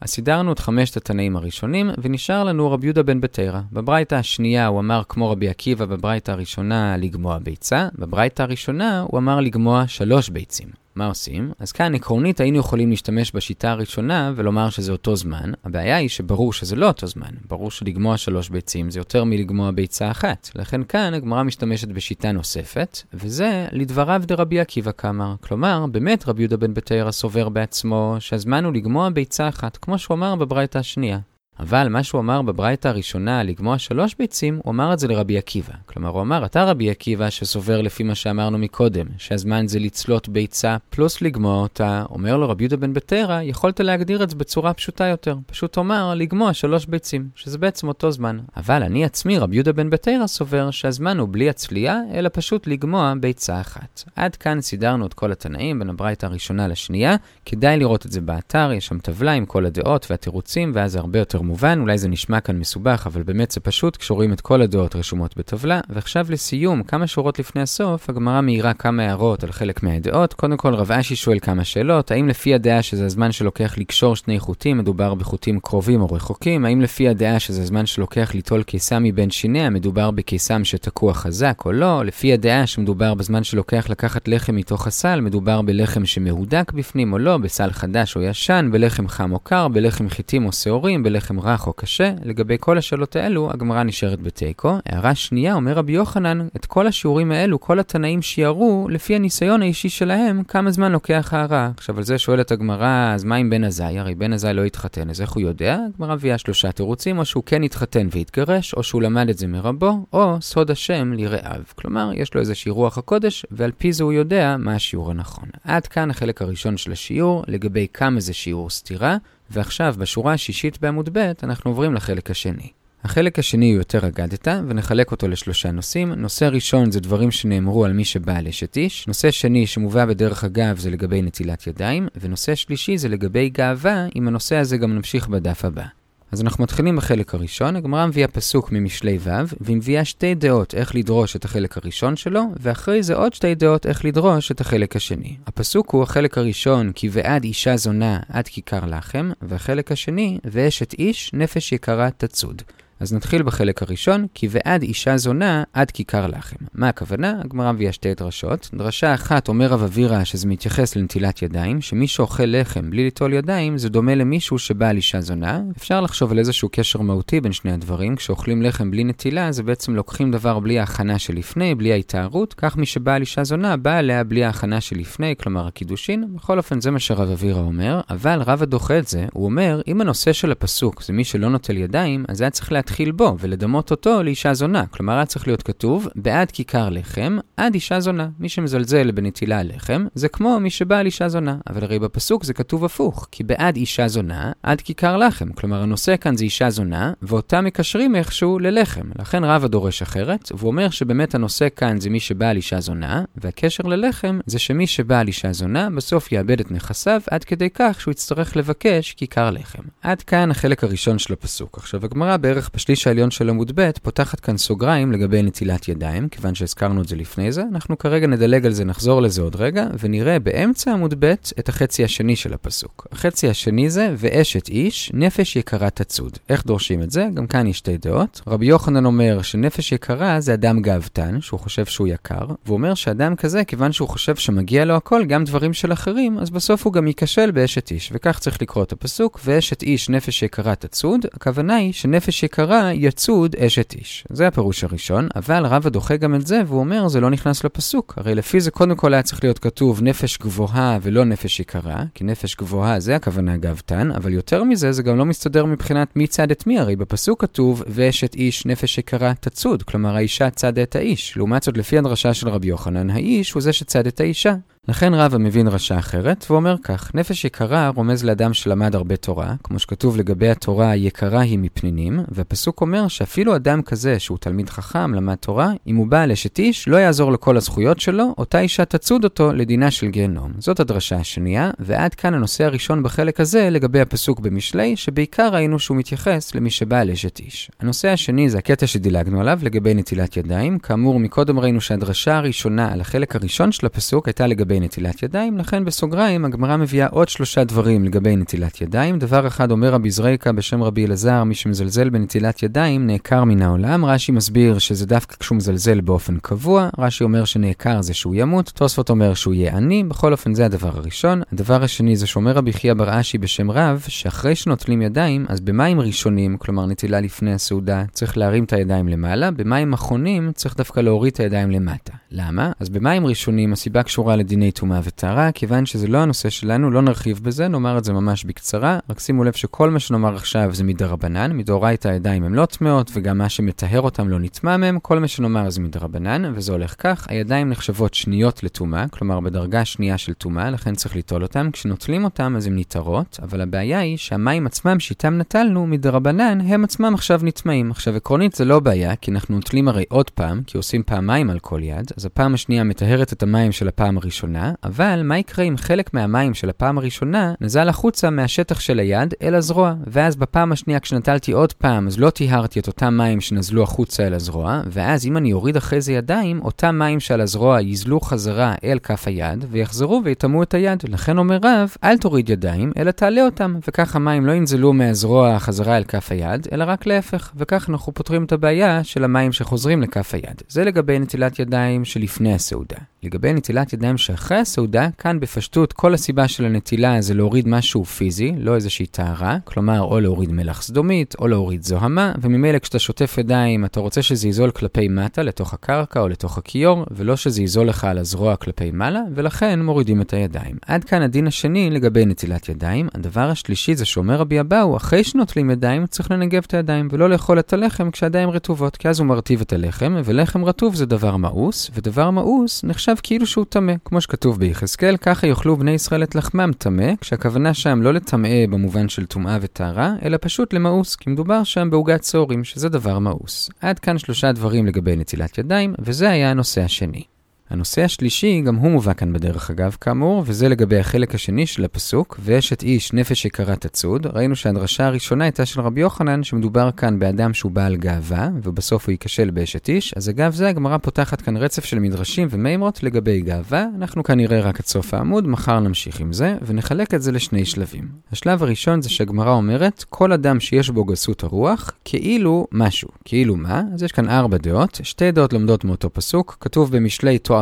אז 0.01 0.11
סידרנו 0.11 0.53
את 0.53 0.59
חמשת 0.59 0.97
התנאים 0.97 1.37
הראשונים, 1.37 1.91
ונשאר 2.03 2.45
לנו 2.45 2.71
רבי 2.71 2.87
יהודה 2.87 3.03
בן 3.03 3.21
בתרא. 3.21 3.61
בברייתא 3.73 4.15
השנייה 4.15 4.67
הוא 4.67 4.81
אמר 4.81 5.03
כמו 5.09 5.31
רבי 5.31 5.49
עקיבא 5.49 5.85
בברייתא 5.85 6.31
הראשונה 6.31 6.97
לגמוע 6.97 7.39
ביצה, 7.39 7.89
בברייתא 7.95 8.43
הראשונה 8.43 9.01
הוא 9.01 9.19
אמר 9.19 9.41
לגמוע 9.41 9.85
שלוש 9.87 10.29
ביצים. 10.29 10.69
מה 10.95 11.07
עושים? 11.07 11.53
אז 11.59 11.73
כאן 11.73 11.95
עקרונית 11.95 12.41
היינו 12.41 12.59
יכולים 12.59 12.91
להשתמש 12.91 13.33
בשיטה 13.33 13.71
הראשונה 13.71 14.33
ולומר 14.37 14.71
שזה 14.71 14.93
אותו 14.93 15.17
זמן. 15.17 15.53
הבעיה 15.65 15.97
היא 15.97 16.09
שברור 16.09 16.53
שזה 16.53 16.77
לא 16.77 16.87
אותו 16.87 17.07
זמן. 17.07 17.31
ברור 17.49 17.71
שלגמוע 17.71 18.17
שלוש 18.17 18.49
ביצים 18.49 18.91
זה 18.91 19.01
יותר 19.01 19.25
מלגמוע 19.25 19.71
ביצה 19.71 20.11
אחת. 20.11 20.51
לכן 20.55 20.85
כאן 20.85 21.15
הגמרא 21.15 21.43
משתמשת 21.43 21.89
בשיטה 21.89 22.33
נוספת, 22.33 23.03
וזה 23.15 23.67
לדבריו 23.73 24.23
דרבי 24.27 24.61
עקיבא 24.61 24.91
קמר. 24.91 25.35
כלומר, 25.41 25.87
באמת 25.87 26.29
רבי 26.29 26.43
יהודה 26.43 26.57
בן 26.57 26.75
בתרא 26.75 27.11
סובר 27.11 27.49
בעצמו 27.49 28.17
שהזמן 28.19 28.65
הוא 28.65 28.73
לגמוע 28.73 29.11
ביצה 29.11 29.49
אחת, 29.49 29.77
כמו 29.77 29.99
שהוא 29.99 30.15
אמר 30.15 30.35
בברייתא 30.35 30.79
השנייה. 30.79 31.19
אבל 31.61 31.89
מה 31.89 32.03
שהוא 32.03 32.21
אמר 32.21 32.43
בברייתא 32.43 32.89
הראשונה 32.89 33.43
לגמוע 33.43 33.79
שלוש 33.79 34.15
ביצים, 34.19 34.61
הוא 34.65 34.71
אמר 34.71 34.93
את 34.93 34.99
זה 34.99 35.09
לרבי 35.09 35.39
עקיבא. 35.39 35.73
כלומר, 35.87 36.09
הוא 36.09 36.21
אמר, 36.21 36.45
אתה 36.45 36.65
רבי 36.65 36.91
עקיבא 36.91 37.31
שסובר 37.31 37.81
לפי 37.81 38.03
מה 38.03 38.15
שאמרנו 38.15 38.59
מקודם, 38.59 39.07
שהזמן 39.19 39.69
זה 39.69 39.79
לצלות 39.79 40.29
ביצה 40.29 40.77
פלוס 40.91 41.23
לגמוע 41.23 41.63
אותה, 41.63 42.05
אומר 42.11 42.37
לו 42.37 42.49
רבי 42.49 42.65
יהודה 42.65 42.77
בן 42.77 42.93
בתרא, 42.93 43.41
יכולת 43.43 43.81
להגדיר 43.81 44.23
את 44.23 44.31
זה 44.31 44.37
בצורה 44.37 44.75
פשוטה 44.75 45.07
יותר. 45.07 45.37
פשוט 45.47 45.77
אומר, 45.77 46.15
לגמוע 46.15 46.53
שלוש 46.53 46.87
ביצים, 46.87 47.29
שזה 47.35 47.59
בעצם 47.59 47.89
אותו 47.89 48.11
זמן. 48.11 48.39
אבל 48.57 48.83
אני 48.83 49.05
עצמי, 49.05 49.39
רבי 49.39 49.57
יהודה 49.57 49.73
בן 49.73 49.91
בתרא, 49.91 50.27
סובר 50.27 50.71
שהזמן 50.71 51.19
הוא 51.19 51.29
בלי 51.31 51.51
הצלייה, 51.51 52.01
אלא 52.15 52.31
פשוט 52.33 52.67
לגמוע 52.67 53.15
ביצה 53.21 53.61
אחת. 53.61 54.05
עד 54.17 54.37
כאן 54.37 54.61
סידרנו 54.61 55.07
את 55.07 55.15
כל 55.15 55.33
התנאים 55.33 55.79
בין 55.79 55.91
הברייתא 55.91 56.27
הראשונה 56.27 56.69
לשנייה. 56.69 57.17
כדאי 57.45 57.77
לראות 57.77 58.07
את 58.07 58.13
זה 58.13 58.21
באתר, 58.21 58.73
יש 58.73 58.87
שם 58.87 58.99
טבלה 58.99 59.33
עם 59.33 59.47
כל 59.47 59.67
הדעות 59.67 60.07
והתירוצים, 60.11 60.73
ואז 60.75 60.97
הרבה 60.97 61.19
יותר 61.19 61.43
מובן, 61.51 61.81
אולי 61.81 61.99
זה 61.99 62.09
נשמע 62.09 62.41
כאן 62.41 62.59
מסובך, 62.59 63.07
אבל 63.07 63.23
באמת 63.23 63.51
זה 63.51 63.61
פשוט 63.61 63.97
כשרואים 63.97 64.33
את 64.33 64.41
כל 64.41 64.63
הדעות 64.63 64.97
רשומות 64.97 65.37
בטבלה. 65.37 65.81
ועכשיו 65.89 66.27
לסיום, 66.31 66.83
כמה 66.83 67.07
שורות 67.07 67.39
לפני 67.39 67.63
הסוף, 67.63 68.11
הגמרא 68.11 68.41
מאירה 68.41 68.75
כמה 68.75 69.03
הערות 69.03 69.45
על 69.45 69.53
חלק 69.53 69.83
מהדעות. 69.83 70.35
קודם 70.35 70.57
כל, 70.57 70.75
רב 70.75 70.93
אשי 70.93 71.17
שואל 71.17 71.39
כמה 71.39 71.65
שאלות, 71.65 72.11
האם 72.11 72.29
לפי 72.29 72.55
הדעה 72.55 72.83
שזה 72.83 73.05
הזמן 73.07 73.33
שלוקח 73.33 73.79
לקשור 73.79 74.17
שני 74.17 74.39
חוטים, 74.39 74.79
מדובר 74.79 75.15
בחוטים 75.15 75.61
קרובים 75.61 76.01
או 76.01 76.07
רחוקים? 76.07 76.65
האם 76.65 76.81
לפי 76.81 77.09
הדעה 77.09 77.39
שזה 77.39 77.63
הזמן 77.63 77.87
שלוקח 77.87 78.35
ליטול 78.35 78.63
קיסם 78.63 79.03
מבין 79.03 79.31
שיניה, 79.31 79.71
מדובר 79.71 80.11
בקיסם 80.11 80.65
שתקוע 80.65 81.15
חזק 81.15 81.63
או 81.65 81.73
לא? 81.73 82.05
לפי 82.05 82.33
הדעה 82.33 82.67
שמדובר 82.67 83.15
בזמן 83.15 83.45
שלוקח 83.45 83.87
לקחת 83.91 84.29
לחם 84.29 84.57
מתוך 84.57 84.87
הסל, 84.87 85.21
מדובר 85.21 85.63
בלחם 85.63 86.07
שמהודק 86.07 86.73
בפנים 86.75 87.13
או 87.13 87.19
לא, 87.19 87.37
בסל 87.37 87.71
חדש 87.71 88.17
או 88.17 88.23
ישן, 88.23 88.69
בלחם 88.73 89.09
חם 89.09 89.33
או 89.33 89.39
קר, 89.39 89.69
בלחם 89.69 90.09
חיטים 90.09 90.47
או 90.47 90.53
שעורים, 90.53 91.03
בלחם 91.03 91.40
רך 91.43 91.67
או 91.67 91.73
קשה, 91.73 92.13
לגבי 92.25 92.57
כל 92.61 92.79
השאלות 92.79 93.17
האלו, 93.17 93.51
הגמרא 93.51 93.83
נשארת 93.83 94.21
בתיקו. 94.21 94.79
הערה 94.87 95.15
שנייה, 95.15 95.55
אומר 95.55 95.73
רבי 95.73 95.93
יוחנן, 95.93 96.47
את 96.57 96.67
כל 96.67 96.87
השיעורים 96.87 97.33
האלו, 97.33 97.61
כל 97.61 97.79
התנאים 97.81 98.23
שיערו, 98.23 98.87
לפי 98.91 99.17
הניסיון 99.17 99.63
האישי 99.63 99.89
שלהם, 99.89 100.43
כמה 100.49 100.71
זמן 100.71 100.93
לוקח 100.93 101.35
ההרע. 101.35 101.71
עכשיו, 101.77 101.97
על 101.97 102.03
זה 102.03 102.19
שואלת 102.19 102.53
הגמרא, 102.53 103.13
אז 103.15 103.25
מה 103.25 103.37
עם 103.37 103.51
בן 103.51 103.65
עזאי? 103.65 103.99
הרי 103.99 104.15
בן 104.15 104.33
עזאי 104.33 104.55
לא 104.55 104.65
התחתן, 104.65 105.11
אז 105.11 105.21
איך 105.21 105.33
הוא 105.33 105.43
יודע? 105.43 105.79
הגמרא 105.95 106.15
מביאה 106.15 106.39
שלושה 106.39 106.73
תירוצים, 106.73 107.19
או 107.19 107.25
שהוא 107.25 107.43
כן 107.47 107.63
התחתן 107.63 108.09
והתגרש, 108.11 108.75
או 108.75 108.83
שהוא 108.83 109.03
למד 109.03 109.29
את 109.29 109.39
זה 109.39 109.47
מרבו, 109.47 110.07
או 110.13 110.37
סוד 110.41 110.71
השם 110.71 111.13
ליראיו. 111.13 111.63
כלומר, 111.75 112.11
יש 112.15 112.35
לו 112.35 112.41
איזושהי 112.41 112.71
רוח 112.71 112.99
הקודש, 112.99 113.47
ועל 113.51 113.71
פי 113.79 113.93
זה 113.93 114.05
הוא 114.05 114.13
יודע 114.13 114.57
מה 114.59 114.75
השיעור 114.75 115.11
הנכון. 115.11 115.49
עד 115.65 115.87
כאן 115.87 116.11
החלק 116.11 116.43
הראשון 116.43 116.77
של 116.77 116.93
השיעור, 116.93 117.45
לגבי 117.49 117.87
כמה 117.95 118.21
זה 118.21 118.33
שיעור 118.33 118.71
סתירה, 118.71 119.17
ועכשיו, 119.51 119.95
בשורה 119.99 120.33
השישית 120.33 120.81
בעמוד 120.81 121.09
ב', 121.13 121.33
אנחנו 121.43 121.71
עוברים 121.71 121.95
לחלק 121.95 122.31
השני. 122.31 122.71
החלק 123.05 123.39
השני 123.39 123.71
הוא 123.71 123.79
יותר 123.79 124.07
אגדתא, 124.07 124.61
ונחלק 124.69 125.11
אותו 125.13 125.29
לשלושה 125.29 125.71
נושאים. 125.71 126.13
נושא 126.13 126.45
ראשון 126.45 126.91
זה 126.91 127.01
דברים 127.01 127.31
שנאמרו 127.31 127.85
על 127.85 127.93
מי 127.93 128.05
שבא 128.05 128.35
אשת 128.51 128.77
איש. 128.77 129.07
נושא 129.07 129.31
שני 129.31 129.67
שמובא 129.67 130.05
בדרך 130.05 130.45
אגב 130.45 130.79
זה 130.79 130.91
לגבי 130.91 131.23
נטילת 131.23 131.67
ידיים. 131.67 132.09
ונושא 132.21 132.55
שלישי 132.55 132.99
זה 132.99 133.09
לגבי 133.09 133.49
גאווה, 133.49 134.07
אם 134.17 134.29
הנושא 134.29 134.57
הזה 134.57 134.77
גם 134.77 134.95
נמשיך 134.95 135.29
בדף 135.29 135.65
הבא. 135.65 136.00
אז 136.33 136.41
אנחנו 136.41 136.65
מתחילים 136.65 136.97
בחלק 136.97 137.35
הראשון, 137.35 137.77
הגמרא 137.77 138.07
מביאה 138.07 138.29
פסוק 138.29 138.73
ממשלי 138.73 139.19
ו', 139.21 139.31
והיא 139.61 139.77
מביאה 139.77 140.05
שתי 140.05 140.35
דעות 140.35 140.75
איך 140.75 140.95
לדרוש 140.95 141.37
את 141.37 141.45
החלק 141.45 141.77
הראשון 141.77 142.17
שלו, 142.17 142.43
ואחרי 142.61 143.03
זה 143.03 143.15
עוד 143.15 143.35
שתי 143.35 143.55
דעות 143.55 143.87
איך 143.87 144.05
לדרוש 144.05 144.51
את 144.51 144.61
החלק 144.61 144.97
השני. 144.97 145.37
הפסוק 145.47 145.91
הוא 145.91 146.03
החלק 146.03 146.39
הראשון, 146.39 146.93
כי 146.93 147.09
ועד 147.13 147.45
אישה 147.45 147.77
זונה 147.77 148.21
עד 148.29 148.49
כיכר 148.49 148.81
לחם, 148.87 149.31
והחלק 149.43 149.93
השני, 149.93 150.39
ואשת 150.45 150.93
איש 150.93 151.31
נפש 151.35 151.73
יקרה 151.73 152.09
תצוד. 152.17 152.63
אז 153.01 153.13
נתחיל 153.13 153.43
בחלק 153.43 153.83
הראשון, 153.83 154.27
כי 154.35 154.49
ועד 154.51 154.83
אישה 154.83 155.17
זונה 155.17 155.63
עד 155.73 155.91
כיכר 155.91 156.27
לחם. 156.27 156.57
מה 156.75 156.89
הכוונה? 156.89 157.41
הגמרא 157.45 157.73
מביאה 157.73 157.93
שתי 157.93 158.15
דרשות. 158.15 158.71
דרשה 158.75 159.15
אחת 159.15 159.49
אומר 159.49 159.67
רב 159.67 159.83
אבירה 159.83 160.25
שזה 160.25 160.49
מתייחס 160.49 160.97
לנטילת 160.97 161.43
ידיים, 161.43 161.81
שמי 161.81 162.07
שאוכל 162.07 162.43
לחם 162.47 162.91
בלי 162.91 163.05
ליטול 163.05 163.33
ידיים 163.33 163.79
זה 163.79 163.89
דומה 163.89 164.15
למישהו 164.15 164.59
שבא 164.59 164.89
על 164.89 164.97
אישה 164.97 165.21
זונה. 165.21 165.61
אפשר 165.77 166.01
לחשוב 166.01 166.33
על 166.33 166.39
איזשהו 166.39 166.69
קשר 166.73 167.01
מהותי 167.01 167.41
בין 167.41 167.53
שני 167.53 167.73
הדברים. 167.73 168.17
כשאוכלים 168.17 168.63
לחם 168.63 168.91
בלי 168.91 169.05
נטילה 169.05 169.53
זה 169.53 169.63
בעצם 169.63 169.95
לוקחים 169.95 170.31
דבר 170.31 170.59
בלי 170.59 170.79
ההכנה 170.79 171.19
שלפני, 171.19 171.75
בלי 171.75 171.93
ההתארות, 171.93 172.55
כך 172.55 172.77
מי 172.77 172.87
שבא 172.87 173.15
על 173.15 173.21
אישה 173.21 173.45
זונה 173.45 173.77
בא 173.77 173.97
עליה 173.97 174.25
בלי 174.25 174.45
ההכנה 174.45 174.81
שלפני, 174.81 175.35
כלומר 175.43 175.67
הקידושין. 175.67 176.25
בכל 176.35 176.59
אופן 176.59 176.81
זה 176.81 176.91
מה 176.91 176.99
שרב 176.99 177.31
אבירה 177.31 177.61
אומר, 177.61 178.01
אבל 178.11 178.43
רבא 178.43 178.65
דוחה 178.65 178.99
את 178.99 179.09
זה, 179.09 179.27
הוא 179.33 179.45
אומר, 179.45 179.81
אם 179.89 180.01
הנושא 180.01 180.33
של 180.33 180.53
הפסוק 180.53 181.03
זה 181.03 181.13
מי 181.13 181.25
שלא 181.25 181.51
נוטל 181.51 181.77
ידיים, 181.77 182.25
אז 182.29 182.41
היה 182.41 182.51
צריך 182.51 182.73
להתחיל 182.91 183.13
בו 183.13 183.37
ולדמות 183.41 183.91
אותו 183.91 184.23
לאישה 184.23 184.55
זונה. 184.55 184.87
כלומר, 184.87 185.13
היה 185.13 185.27
צריך 185.27 185.47
להיות 185.47 185.63
כתוב, 185.63 186.09
בעד 186.17 186.51
כיכר 186.51 186.89
לחם, 186.89 187.39
עד 187.57 187.75
אישה 187.75 188.01
זונה. 188.01 188.29
מי 188.39 188.49
שמזלזל 188.49 189.11
בנטילה 189.11 189.59
על 189.59 189.71
לחם, 189.75 190.07
זה 190.15 190.29
כמו 190.29 190.61
מי 190.61 190.71
שבא 190.71 190.99
על 190.99 191.07
אישה 191.07 191.29
זונה. 191.29 191.57
אבל 191.71 191.85
הרי 191.85 191.99
בפסוק 191.99 192.45
זה 192.45 192.55
כתוב 192.55 192.85
הפוך, 192.85 193.29
כי 193.31 193.45
בעד 193.45 193.77
אישה 193.77 194.09
זונה, 194.09 194.53
עד 194.63 194.81
כיכר 194.81 195.17
לחם. 195.17 195.53
כלומר, 195.53 195.83
הנושא 195.83 196.17
כאן 196.17 196.37
זה 196.37 196.45
אישה 196.45 196.71
זונה, 196.71 197.13
ואותה 197.23 197.61
מקשרים 197.61 198.17
איכשהו 198.17 198.59
ללחם. 198.59 199.11
לכן 199.19 199.45
רבא 199.45 199.69
דורש 199.69 200.03
אחרת, 200.03 200.53
והוא 200.55 200.71
אומר 200.71 200.91
שבאמת 200.91 201.35
הנושא 201.35 201.69
כאן 201.77 202.01
זה 202.01 202.11
מי 202.11 202.21
שבא 202.21 202.49
על 202.49 202.57
אישה 202.57 202.81
זונה, 202.81 203.25
והקשר 203.37 203.83
ללחם 203.85 204.41
זה 204.47 204.59
שמי 204.59 204.87
שבא 204.87 205.19
על 205.19 205.27
אישה 205.27 205.53
זונה, 205.53 205.91
בסוף 205.91 206.33
יאבד 206.33 206.61
את 206.61 206.71
נכסיו, 206.71 207.21
עד 207.31 207.45
כדי 207.45 207.69
כך 207.75 208.01
שהוא 208.01 208.13
יצטרך 208.13 208.57
לבקש 208.57 209.13
כיכר 209.13 209.51
לחם. 209.51 209.83
עד 210.03 210.23
כאן 210.23 210.51
החלק 210.51 210.85
הראשון 210.85 211.19
של 211.19 211.33
הפסוק. 211.33 211.79
עכשיו, 211.79 212.05
הגמרא 212.05 212.37
בערך 212.37 212.71
בשליש 212.81 213.07
העליון 213.07 213.31
של 213.31 213.49
עמוד 213.49 213.73
ב' 213.75 213.91
פותחת 214.03 214.41
כאן 214.41 214.57
סוגריים 214.57 215.13
לגבי 215.13 215.43
נטילת 215.43 215.89
ידיים, 215.89 216.29
כיוון 216.29 216.55
שהזכרנו 216.55 217.03
את 217.03 217.09
זה 217.09 217.17
לפני 217.17 217.53
זה. 217.53 217.63
אנחנו 217.73 217.99
כרגע 217.99 218.27
נדלג 218.27 218.67
על 218.67 218.73
זה, 218.73 218.85
נחזור 218.85 219.23
לזה 219.23 219.43
עוד 219.43 219.57
רגע, 219.57 219.87
ונראה 219.99 220.39
באמצע 220.39 220.93
עמוד 220.93 221.15
ב' 221.19 221.35
את 221.59 221.69
החצי 221.69 222.05
השני 222.05 222.37
של 222.37 222.55
הפסוק. 222.55 223.07
החצי 223.13 223.49
השני 223.49 223.91
זה, 223.91 224.15
ואשת 224.17 224.69
איש, 224.69 225.11
נפש 225.15 225.57
יקרה 225.57 225.91
תצוד. 225.91 226.39
איך 226.49 226.67
דורשים 226.67 227.03
את 227.03 227.11
זה? 227.11 227.29
גם 227.35 227.47
כאן 227.47 227.67
יש 227.67 227.79
שתי 227.79 227.97
דעות. 227.97 228.41
רבי 228.47 228.67
יוחנן 228.67 229.05
אומר 229.05 229.43
שנפש 229.43 229.93
יקרה 229.93 230.41
זה 230.41 230.55
אדם 230.55 230.83
גאוותן, 230.83 231.41
שהוא 231.41 231.61
חושב 231.61 231.85
שהוא 231.85 232.09
יקר, 232.09 232.47
והוא 232.67 232.77
אומר 232.77 232.95
שאדם 232.95 233.37
כזה, 233.37 233.65
כיוון 233.65 233.93
שהוא 233.93 234.09
חושב 234.09 234.37
שמגיע 234.37 234.85
לו 234.85 234.97
הכל, 234.97 235.25
גם 235.25 235.45
דברים 235.45 235.73
של 235.73 235.93
אחרים, 235.93 236.39
אז 236.39 236.51
בסוף 236.51 236.85
הוא 236.85 236.93
גם 236.93 237.07
ייכשל 237.07 237.51
באשת 237.51 237.91
איש. 237.91 238.11
וכך 238.13 238.39
צריך 238.39 238.63
לקרוא 238.63 238.85
את 238.85 238.93
הפסוק, 238.93 239.41
ואשת 239.45 239.83
איש 239.83 240.09
נפש 240.09 240.43
יקרה 240.43 240.75
תצוד, 240.75 241.27
הכוונה 241.33 241.77
היא 241.77 241.93
שנפש 241.93 242.43
יקרה 242.43 242.70
יצוד 242.95 243.57
אשת 243.57 243.93
איש. 243.93 244.25
זה 244.31 244.47
הפירוש 244.47 244.85
הראשון, 244.85 245.29
אבל 245.37 245.67
רבא 245.67 245.91
דוחה 245.91 246.17
גם 246.17 246.35
את 246.35 246.47
זה, 246.47 246.61
והוא 246.67 246.81
אומר, 246.81 247.09
זה 247.09 247.21
לא 247.21 247.31
נכנס 247.31 247.65
לפסוק. 247.65 248.15
הרי 248.17 248.35
לפי 248.35 248.61
זה 248.61 248.71
קודם 248.71 248.97
כל 248.97 249.15
היה 249.15 249.23
צריך 249.23 249.45
להיות 249.45 249.59
כתוב 249.59 250.03
נפש 250.03 250.39
גבוהה 250.39 250.99
ולא 251.03 251.25
נפש 251.25 251.61
יקרה, 251.61 252.05
כי 252.15 252.25
נפש 252.25 252.57
גבוהה 252.57 253.01
זה 253.01 253.17
הכוונה 253.17 253.57
גאוותן, 253.57 254.11
אבל 254.11 254.33
יותר 254.33 254.65
מזה, 254.65 254.93
זה 254.93 255.03
גם 255.03 255.17
לא 255.17 255.25
מסתדר 255.25 255.65
מבחינת 255.65 256.17
מי 256.17 256.27
צד 256.27 256.51
את 256.51 256.67
מי, 256.67 256.79
הרי 256.79 256.97
בפסוק 256.97 257.41
כתוב, 257.41 257.83
ואשת 257.87 258.35
איש 258.35 258.67
נפש 258.67 258.99
יקרה 258.99 259.33
תצוד, 259.41 259.83
כלומר 259.83 260.17
האישה 260.17 260.51
צדה 260.51 260.83
את 260.83 260.97
האיש. 260.97 261.37
לעומת 261.37 261.63
זאת, 261.63 261.79
לפי 261.79 261.99
הדרשה 261.99 262.35
של 262.35 262.49
רבי 262.49 262.69
יוחנן, 262.69 263.11
האיש 263.11 263.53
הוא 263.53 263.63
זה 263.63 263.73
שצד 263.73 264.07
את 264.07 264.21
האישה. 264.21 264.55
לכן 264.91 265.15
רבא 265.15 265.39
מבין 265.39 265.69
רשע 265.69 265.99
אחרת, 265.99 266.47
ואומר 266.51 266.77
כך, 266.83 267.15
נפש 267.15 267.45
יקרה 267.45 267.89
רומז 267.89 268.25
לאדם 268.25 268.55
שלמד 268.55 268.95
הרבה 268.95 269.17
תורה, 269.17 269.55
כמו 269.65 269.79
שכתוב 269.79 270.17
לגבי 270.17 270.49
התורה, 270.49 270.97
יקרה 270.97 271.41
היא 271.41 271.59
מפנינים, 271.59 272.21
והפסוק 272.29 272.81
אומר 272.81 273.09
שאפילו 273.09 273.57
אדם 273.57 273.83
כזה 273.83 274.19
שהוא 274.19 274.39
תלמיד 274.39 274.71
חכם, 274.71 275.15
למד 275.15 275.35
תורה, 275.35 275.73
אם 275.87 275.97
הוא 275.97 276.07
בעל 276.07 276.33
אשת 276.33 276.59
איש, 276.59 276.89
לא 276.89 276.97
יעזור 276.97 277.33
לכל 277.33 277.57
הזכויות 277.57 278.01
שלו, 278.01 278.35
אותה 278.39 278.61
אישה 278.61 278.85
תצוד 278.85 279.25
אותו 279.25 279.53
לדינה 279.53 279.91
של 279.91 280.07
גיהנום. 280.07 280.53
זאת 280.59 280.81
הדרשה 280.81 281.17
השנייה, 281.17 281.71
ועד 281.79 282.15
כאן 282.15 282.35
הנושא 282.35 282.65
הראשון 282.65 283.03
בחלק 283.03 283.41
הזה 283.41 283.71
לגבי 283.71 284.01
הפסוק 284.01 284.41
במשלי, 284.41 284.97
שבעיקר 284.97 285.49
ראינו 285.49 285.79
שהוא 285.79 285.97
מתייחס 285.97 286.55
למי 286.55 286.71
שבעל 286.71 287.11
אשת 287.11 287.39
איש. 287.39 287.71
הנושא 287.81 288.09
השני 288.09 288.51
זה 288.51 288.59
הקטע 288.59 288.87
שדילגנו 288.87 289.41
עליו 289.41 289.59
לגבי 289.63 289.95
נטילת 289.95 290.37
ידיים. 290.37 290.79
כאמור, 290.79 291.21
מקודם 291.21 291.59
ראינו 291.59 291.81
שהדרשה 291.81 292.37
הראשונה 292.37 292.93
על 292.93 293.01
החלק 293.01 293.37
הראשון 293.37 293.73
של 293.73 293.87
הפסוק 293.87 294.27
הייתה 294.29 294.47
לגבי 294.47 294.80
נטילת 294.81 295.23
ידיים, 295.23 295.59
לכן 295.59 295.85
בסוגריים 295.85 296.45
הגמרא 296.45 296.77
מביאה 296.77 297.07
עוד 297.07 297.29
שלושה 297.29 297.65
דברים 297.65 298.05
לגבי 298.05 298.37
נטילת 298.37 298.81
ידיים. 298.81 299.19
דבר 299.19 299.47
אחד 299.47 299.71
אומר 299.71 299.93
רבי 299.93 300.11
זרייקה 300.11 300.53
בשם 300.53 300.83
רבי 300.83 301.07
אלעזר, 301.07 301.45
מי 301.45 301.55
שמזלזל 301.55 302.11
בנטילת 302.11 302.63
ידיים 302.63 303.07
נעקר 303.07 303.45
מן 303.45 303.63
העולם. 303.63 304.05
רש"י 304.05 304.33
מסביר 304.33 304.79
שזה 304.79 305.07
דווקא 305.07 305.37
כשהוא 305.41 305.57
מזלזל 305.57 306.01
באופן 306.01 306.39
קבוע, 306.39 306.89
רש"י 306.99 307.25
אומר 307.25 307.45
שנעקר 307.45 308.03
זה 308.03 308.15
שהוא 308.15 308.35
ימות, 308.37 308.73
תוספות 308.75 309.11
אומר 309.11 309.35
שהוא 309.35 309.55
יהיה 309.55 309.77
עני, 309.77 310.05
בכל 310.05 310.33
אופן 310.33 310.55
זה 310.55 310.65
הדבר 310.67 310.97
הראשון. 310.97 311.43
הדבר 311.53 311.83
השני 311.83 312.17
זה 312.17 312.27
שאומר 312.27 312.53
רבי 312.53 312.73
חייא 312.73 312.95
בר 312.95 313.21
אשי 313.21 313.39
בשם 313.39 313.71
רב, 313.71 314.05
שאחרי 314.09 314.55
שנוטלים 314.55 315.03
ידיים, 315.03 315.47
אז 315.49 315.61
במים 315.61 316.01
ראשונים, 316.01 316.57
כלומר 316.57 316.87
נטילה 316.87 317.21
לפני 317.21 317.53
הסעודה, 317.53 318.05
צריך 318.13 318.39
להרים 318.39 318.65
את 318.65 318.73
הידיים 318.73 319.09
למעלה, 319.09 319.51
במים 319.51 319.93
אחרונים 319.93 320.53
צריך 320.55 320.77
דווקא 320.77 321.01
להוריד 321.01 321.33
את 321.33 321.41
הידיים 321.41 321.71
למטה. 321.71 322.13
למה? 322.31 322.73
אז 322.81 322.89
במים 322.89 323.27
ראשונים 323.27 323.73
הסיבה 323.73 324.03
קשורה 324.03 324.37
לדיני 324.37 324.60
דיני 324.61 324.73
טומאה 324.73 325.01
וטהרה, 325.05 325.53
כיוון 325.53 325.87
שזה 325.87 326.07
לא 326.07 326.19
הנושא 326.19 326.51
שלנו, 326.51 326.91
לא 326.91 327.03
נרחיב 327.03 327.41
בזה, 327.43 327.69
נאמר 327.69 327.99
את 327.99 328.05
זה 328.05 328.13
ממש 328.13 328.45
בקצרה. 328.45 328.99
רק 329.11 329.21
שימו 329.21 329.45
לב 329.45 329.53
שכל 329.53 329.91
מה 329.91 329.99
שנאמר 329.99 330.35
עכשיו 330.35 330.75
זה 330.75 330.85
מדרבנן, 330.85 331.57
מדאורייתא 331.57 332.09
הידיים 332.09 332.45
הן 332.45 332.55
לא 332.55 332.67
טמאות, 332.67 333.11
וגם 333.15 333.39
מה 333.39 333.49
שמטהר 333.49 334.01
אותם 334.01 334.29
לא 334.29 334.39
נטמא 334.39 334.77
מהם, 334.77 334.99
כל 334.99 335.19
מה 335.19 335.29
שנאמר 335.29 335.71
זה 335.71 335.81
מדרבנן, 335.81 336.53
וזה 336.55 336.73
הולך 336.73 336.95
כך, 336.99 337.27
הידיים 337.29 337.71
נחשבות 337.71 338.15
שניות 338.15 338.63
לטומאה, 338.63 339.09
כלומר 339.09 339.41
בדרגה 339.41 339.85
שנייה 339.85 340.19
של 340.19 340.35
טומאה, 340.35 340.71
לכן 340.71 340.95
צריך 340.95 341.17
ליטול 341.17 341.43
אותם. 341.43 341.71
כשנוטלים 341.73 342.25
אותם 342.25 342.55
אז 342.57 342.67
הן 342.67 342.75
ניטרות, 342.75 343.39
אבל 343.43 343.61
הבעיה 343.61 343.99
היא 343.99 344.17
שהמים 344.17 344.67
עצמם 344.67 345.01
שאיתם 345.01 345.39
נטלנו 345.39 345.87
מדרבנן, 345.87 346.61
הם 346.61 346.85
עצמם 346.85 347.15
עכשיו 347.15 347.41
נטמאים. 347.43 347.91
עכשיו 347.91 348.17
עקרונית 348.17 348.55
זה 348.55 348.65
לא 348.65 348.81
בעיה, 348.81 349.17
כי 349.17 349.31
אנחנו 349.31 349.55
נוטלים 349.55 349.89
הרי 349.89 350.05
עוד 350.09 350.31
פעם, 350.31 350.63
כי 350.67 350.77
עושים 350.77 351.03
פעמיים 351.03 351.51
על 351.51 351.59
כל 351.59 351.81
יד, 351.83 352.13
אז 352.17 352.25
הפעם 352.27 352.55
השנייה 352.55 352.85
מטהרת 352.85 353.33
את 353.33 353.43
המים 353.43 353.73
של 353.73 353.89
הפעם 353.89 354.17
הראשונה, 354.17 354.50
אבל 354.85 355.21
מה 355.25 355.39
יקרה 355.39 355.65
אם 355.65 355.77
חלק 355.77 356.15
מהמים 356.15 356.55
של 356.55 356.71
הפעם 356.71 356.99
הראשונה 356.99 357.55
נזל 357.61 357.89
החוצה 357.89 358.31
מהשטח 358.31 358.81
של 358.81 358.99
היד 358.99 359.35
אל 359.43 359.55
הזרוע, 359.55 359.95
ואז 360.07 360.37
בפעם 360.37 360.73
השנייה 360.73 361.01
כשנטלתי 361.01 361.53
עוד 361.53 361.73
פעם, 361.73 362.07
אז 362.07 362.19
לא 362.19 362.31
טיהרתי 362.31 362.81
את 362.81 362.87
אותם 362.87 363.15
מים 363.15 363.41
שנזלו 363.41 363.83
החוצה 363.83 364.27
אל 364.27 364.35
הזרוע, 364.35 364.81
ואז 364.87 365.27
אם 365.27 365.37
אני 365.37 365.53
אוריד 365.53 365.77
אחרי 365.77 366.01
זה 366.01 366.13
ידיים, 366.13 366.61
אותם 366.63 366.99
מים 366.99 367.21
שעל 367.21 367.41
הזרוע 367.41 367.81
יזלו 367.81 368.21
חזרה 368.21 368.75
אל 368.85 368.99
כף 369.03 369.23
היד, 369.27 369.65
ויחזרו 369.71 370.21
ויטמאו 370.25 370.63
את 370.63 370.75
היד. 370.75 371.03
לכן 371.09 371.39
אומר 371.39 371.59
רב, 371.63 371.97
אל 372.05 372.19
תוריד 372.19 372.51
ידיים, 372.51 372.93
אלא 372.97 373.11
תעלה 373.11 373.45
אותם, 373.45 373.79
וכך 373.89 374.17
המים 374.17 374.47
לא 374.47 374.53
ינזלו 374.53 374.93
מהזרוע 374.93 375.59
חזרה 375.59 375.97
אל 375.97 376.05
כף 376.05 376.33
היד, 376.33 376.67
אלא 376.73 376.85
רק 376.89 377.07
להפך, 377.07 377.53
וכך 377.57 377.91
אנחנו 377.91 378.15
פותרים 378.15 378.45
את 378.45 378.53
הבעיה 378.53 379.05
של 379.05 379.25
המים 379.25 379.53
שחוזרים 379.53 380.03
לכף 380.03 380.35
היד. 380.35 380.63
זה 380.69 380.85
לגבי 380.85 381.19
נטילת 381.19 381.59
ידיים 381.59 382.05
שלפני 382.05 382.55
הסעודה. 382.55 382.97
לגבי 383.23 383.53
נטילת 383.53 383.93
ידיים 383.93 384.19
שאחרי 384.19 384.59
הסעודה, 384.59 385.09
כאן 385.19 385.41
בפשטות 385.41 385.93
כל 385.93 386.15
הסיבה 386.15 386.49
של 386.49 386.65
הנטילה 386.65 387.21
זה 387.21 387.35
להוריד 387.35 387.69
משהו 387.69 388.05
פיזי, 388.05 388.53
לא 388.59 388.75
איזושהי 388.75 389.07
טהרה, 389.07 389.59
כלומר 389.65 390.01
או 390.01 390.21
להוריד 390.21 390.53
מלח 390.53 390.83
סדומית, 390.83 391.35
או 391.39 391.49
להוריד 391.49 391.83
זוהמה, 391.83 392.33
וממילא 392.41 392.79
כשאתה 392.79 392.99
שוטף 392.99 393.39
ידיים 393.39 393.85
אתה 393.85 394.01
רוצה 394.01 394.23
שזה 394.23 394.49
יזול 394.49 394.71
כלפי 394.71 395.09
מטה, 395.09 395.43
לתוך 395.43 395.75
הקרקע 395.75 396.21
או 396.21 396.29
לתוך 396.29 396.59
הכיור, 396.59 397.05
ולא 397.11 397.37
שזה 397.37 397.63
יזול 397.63 397.87
לך 397.87 398.05
על 398.05 398.19
הזרוע 398.19 398.57
כלפי 398.57 398.91
מעלה, 398.91 399.21
ולכן 399.35 399.83
מורידים 399.83 400.21
את 400.21 400.33
הידיים. 400.33 400.77
עד 400.87 401.05
כאן 401.05 401.23
הדין 401.23 401.47
השני 401.47 401.91
לגבי 401.91 402.27
נטילת 402.27 402.69
ידיים. 402.69 403.09
הדבר 403.15 403.51
השלישי 403.51 403.95
זה 403.95 404.05
שאומר 404.05 404.37
רבי 404.37 404.61
אבאו, 404.61 404.97
אחרי 404.97 405.25
שנוטלים 405.25 405.71
ידיים 405.71 406.07
צריך 406.07 406.31
לנגב 406.31 406.63
את 406.67 406.75
הידיים, 406.75 407.09
ולא 407.13 407.31
לאכול 407.31 407.59
את 407.59 407.73
הלחם 407.73 408.11
כשהידיים 408.11 408.51
רטובות, 408.51 408.97
כי 408.97 409.09
אז 409.09 409.21
הוא 409.21 409.27
מרטיב 409.27 409.61
את 409.61 409.73
הלחם, 409.73 410.17
ולחם 410.25 410.65
רטוב 410.65 410.95
זה 410.95 411.07
דבר 411.07 411.37
מאוס, 411.37 411.91
ודבר 411.95 412.31
מאוס 412.31 412.85
נחשב 412.85 413.10
כאילו 413.23 413.47
שהוא 413.47 413.65
טמא, 413.69 413.93
כמו 414.05 414.21
שכתוב 414.21 414.59
ביחזקאל, 414.59 415.17
ככה 415.17 415.47
יאכלו 415.47 415.77
בני 415.77 415.91
ישראל 415.91 416.23
את 416.23 416.35
לחמם 416.35 416.71
טמא, 416.79 417.13
כשהכוונה 417.21 417.75
שם 417.75 418.03
לא 418.03 418.15
לטמא 418.15 418.67
במובן 418.71 419.09
של 419.09 419.27
טומאה 419.27 419.59
וטהרה, 419.61 420.15
אלא 420.25 420.39
פשוט 420.41 420.73
למאוס, 420.73 421.17
כי 421.17 421.31
מדובר 421.31 421.65
שם 421.65 421.91
בעוגת 421.91 422.21
צהורים, 422.21 422.65
שזה 422.65 422.89
דבר 422.89 423.19
מאוס. 423.19 423.71
עד 423.81 423.99
כאן 423.99 424.19
שלושה 424.19 424.53
דברים 424.53 424.87
לגבי 424.87 425.17
נטילת 425.17 425.59
ידיים, 425.59 425.95
וזה 425.99 426.31
היה 426.31 426.51
הנושא 426.51 426.81
השני. 426.81 427.30
הנושא 427.71 428.05
השלישי, 428.05 428.61
גם 428.61 428.77
הוא 428.77 428.91
מובא 428.91 429.13
כאן 429.13 429.33
בדרך 429.33 429.71
אגב, 429.71 429.97
כאמור, 430.01 430.43
וזה 430.47 430.69
לגבי 430.69 430.99
החלק 430.99 431.35
השני 431.35 431.67
של 431.67 431.85
הפסוק, 431.85 432.41
ואשת 432.43 432.83
איש 432.83 433.13
נפש 433.13 433.45
יקרה 433.45 433.77
תצוד. 433.77 434.27
ראינו 434.27 434.57
שהדרשה 434.57 435.07
הראשונה 435.07 435.45
הייתה 435.45 435.67
של 435.67 435.81
רבי 435.81 436.01
יוחנן, 436.01 436.43
שמדובר 436.43 436.91
כאן 436.97 437.19
באדם 437.19 437.55
שהוא 437.55 437.73
בעל 437.73 437.97
גאווה, 437.97 438.49
ובסוף 438.63 439.07
הוא 439.07 439.13
ייכשל 439.13 439.51
באשת 439.51 439.89
איש. 439.89 440.15
אז 440.17 440.31
אגב 440.31 440.55
זה, 440.55 440.69
הגמרא 440.69 440.99
פותחת 440.99 441.41
כאן 441.41 441.57
רצף 441.57 441.85
של 441.85 441.99
מדרשים 441.99 442.49
ומימרות 442.51 443.03
לגבי 443.03 443.41
גאווה. 443.41 443.87
אנחנו 443.97 444.23
כנראה 444.25 444.61
רק 444.61 444.81
עד 444.81 444.87
סוף 444.87 445.15
העמוד, 445.15 445.49
מחר 445.49 445.81
נמשיך 445.81 446.21
עם 446.21 446.33
זה, 446.33 446.57
ונחלק 446.67 447.15
את 447.15 447.23
זה 447.23 447.33
לשני 447.33 447.65
שלבים. 447.65 448.09
השלב 448.33 448.63
הראשון 448.63 449.03
זה 449.03 449.11
שהגמרא 449.11 449.53
אומרת, 449.53 450.05
כל 450.09 450.33
אדם 450.33 450.61
שיש 450.61 450.91
בו 450.91 451.05
גסות 451.05 451.43
הרוח, 451.43 451.91
כאילו 452.05 452.67
משהו. 452.73 453.09
כאילו 453.25 453.57
מה? 453.57 453.83
אז 453.95 454.03
יש 454.03 454.13
כאן 454.13 454.29
ארבע 454.29 454.57
דעות, 454.57 455.01
שתי 455.03 455.33
דעות 455.33 455.53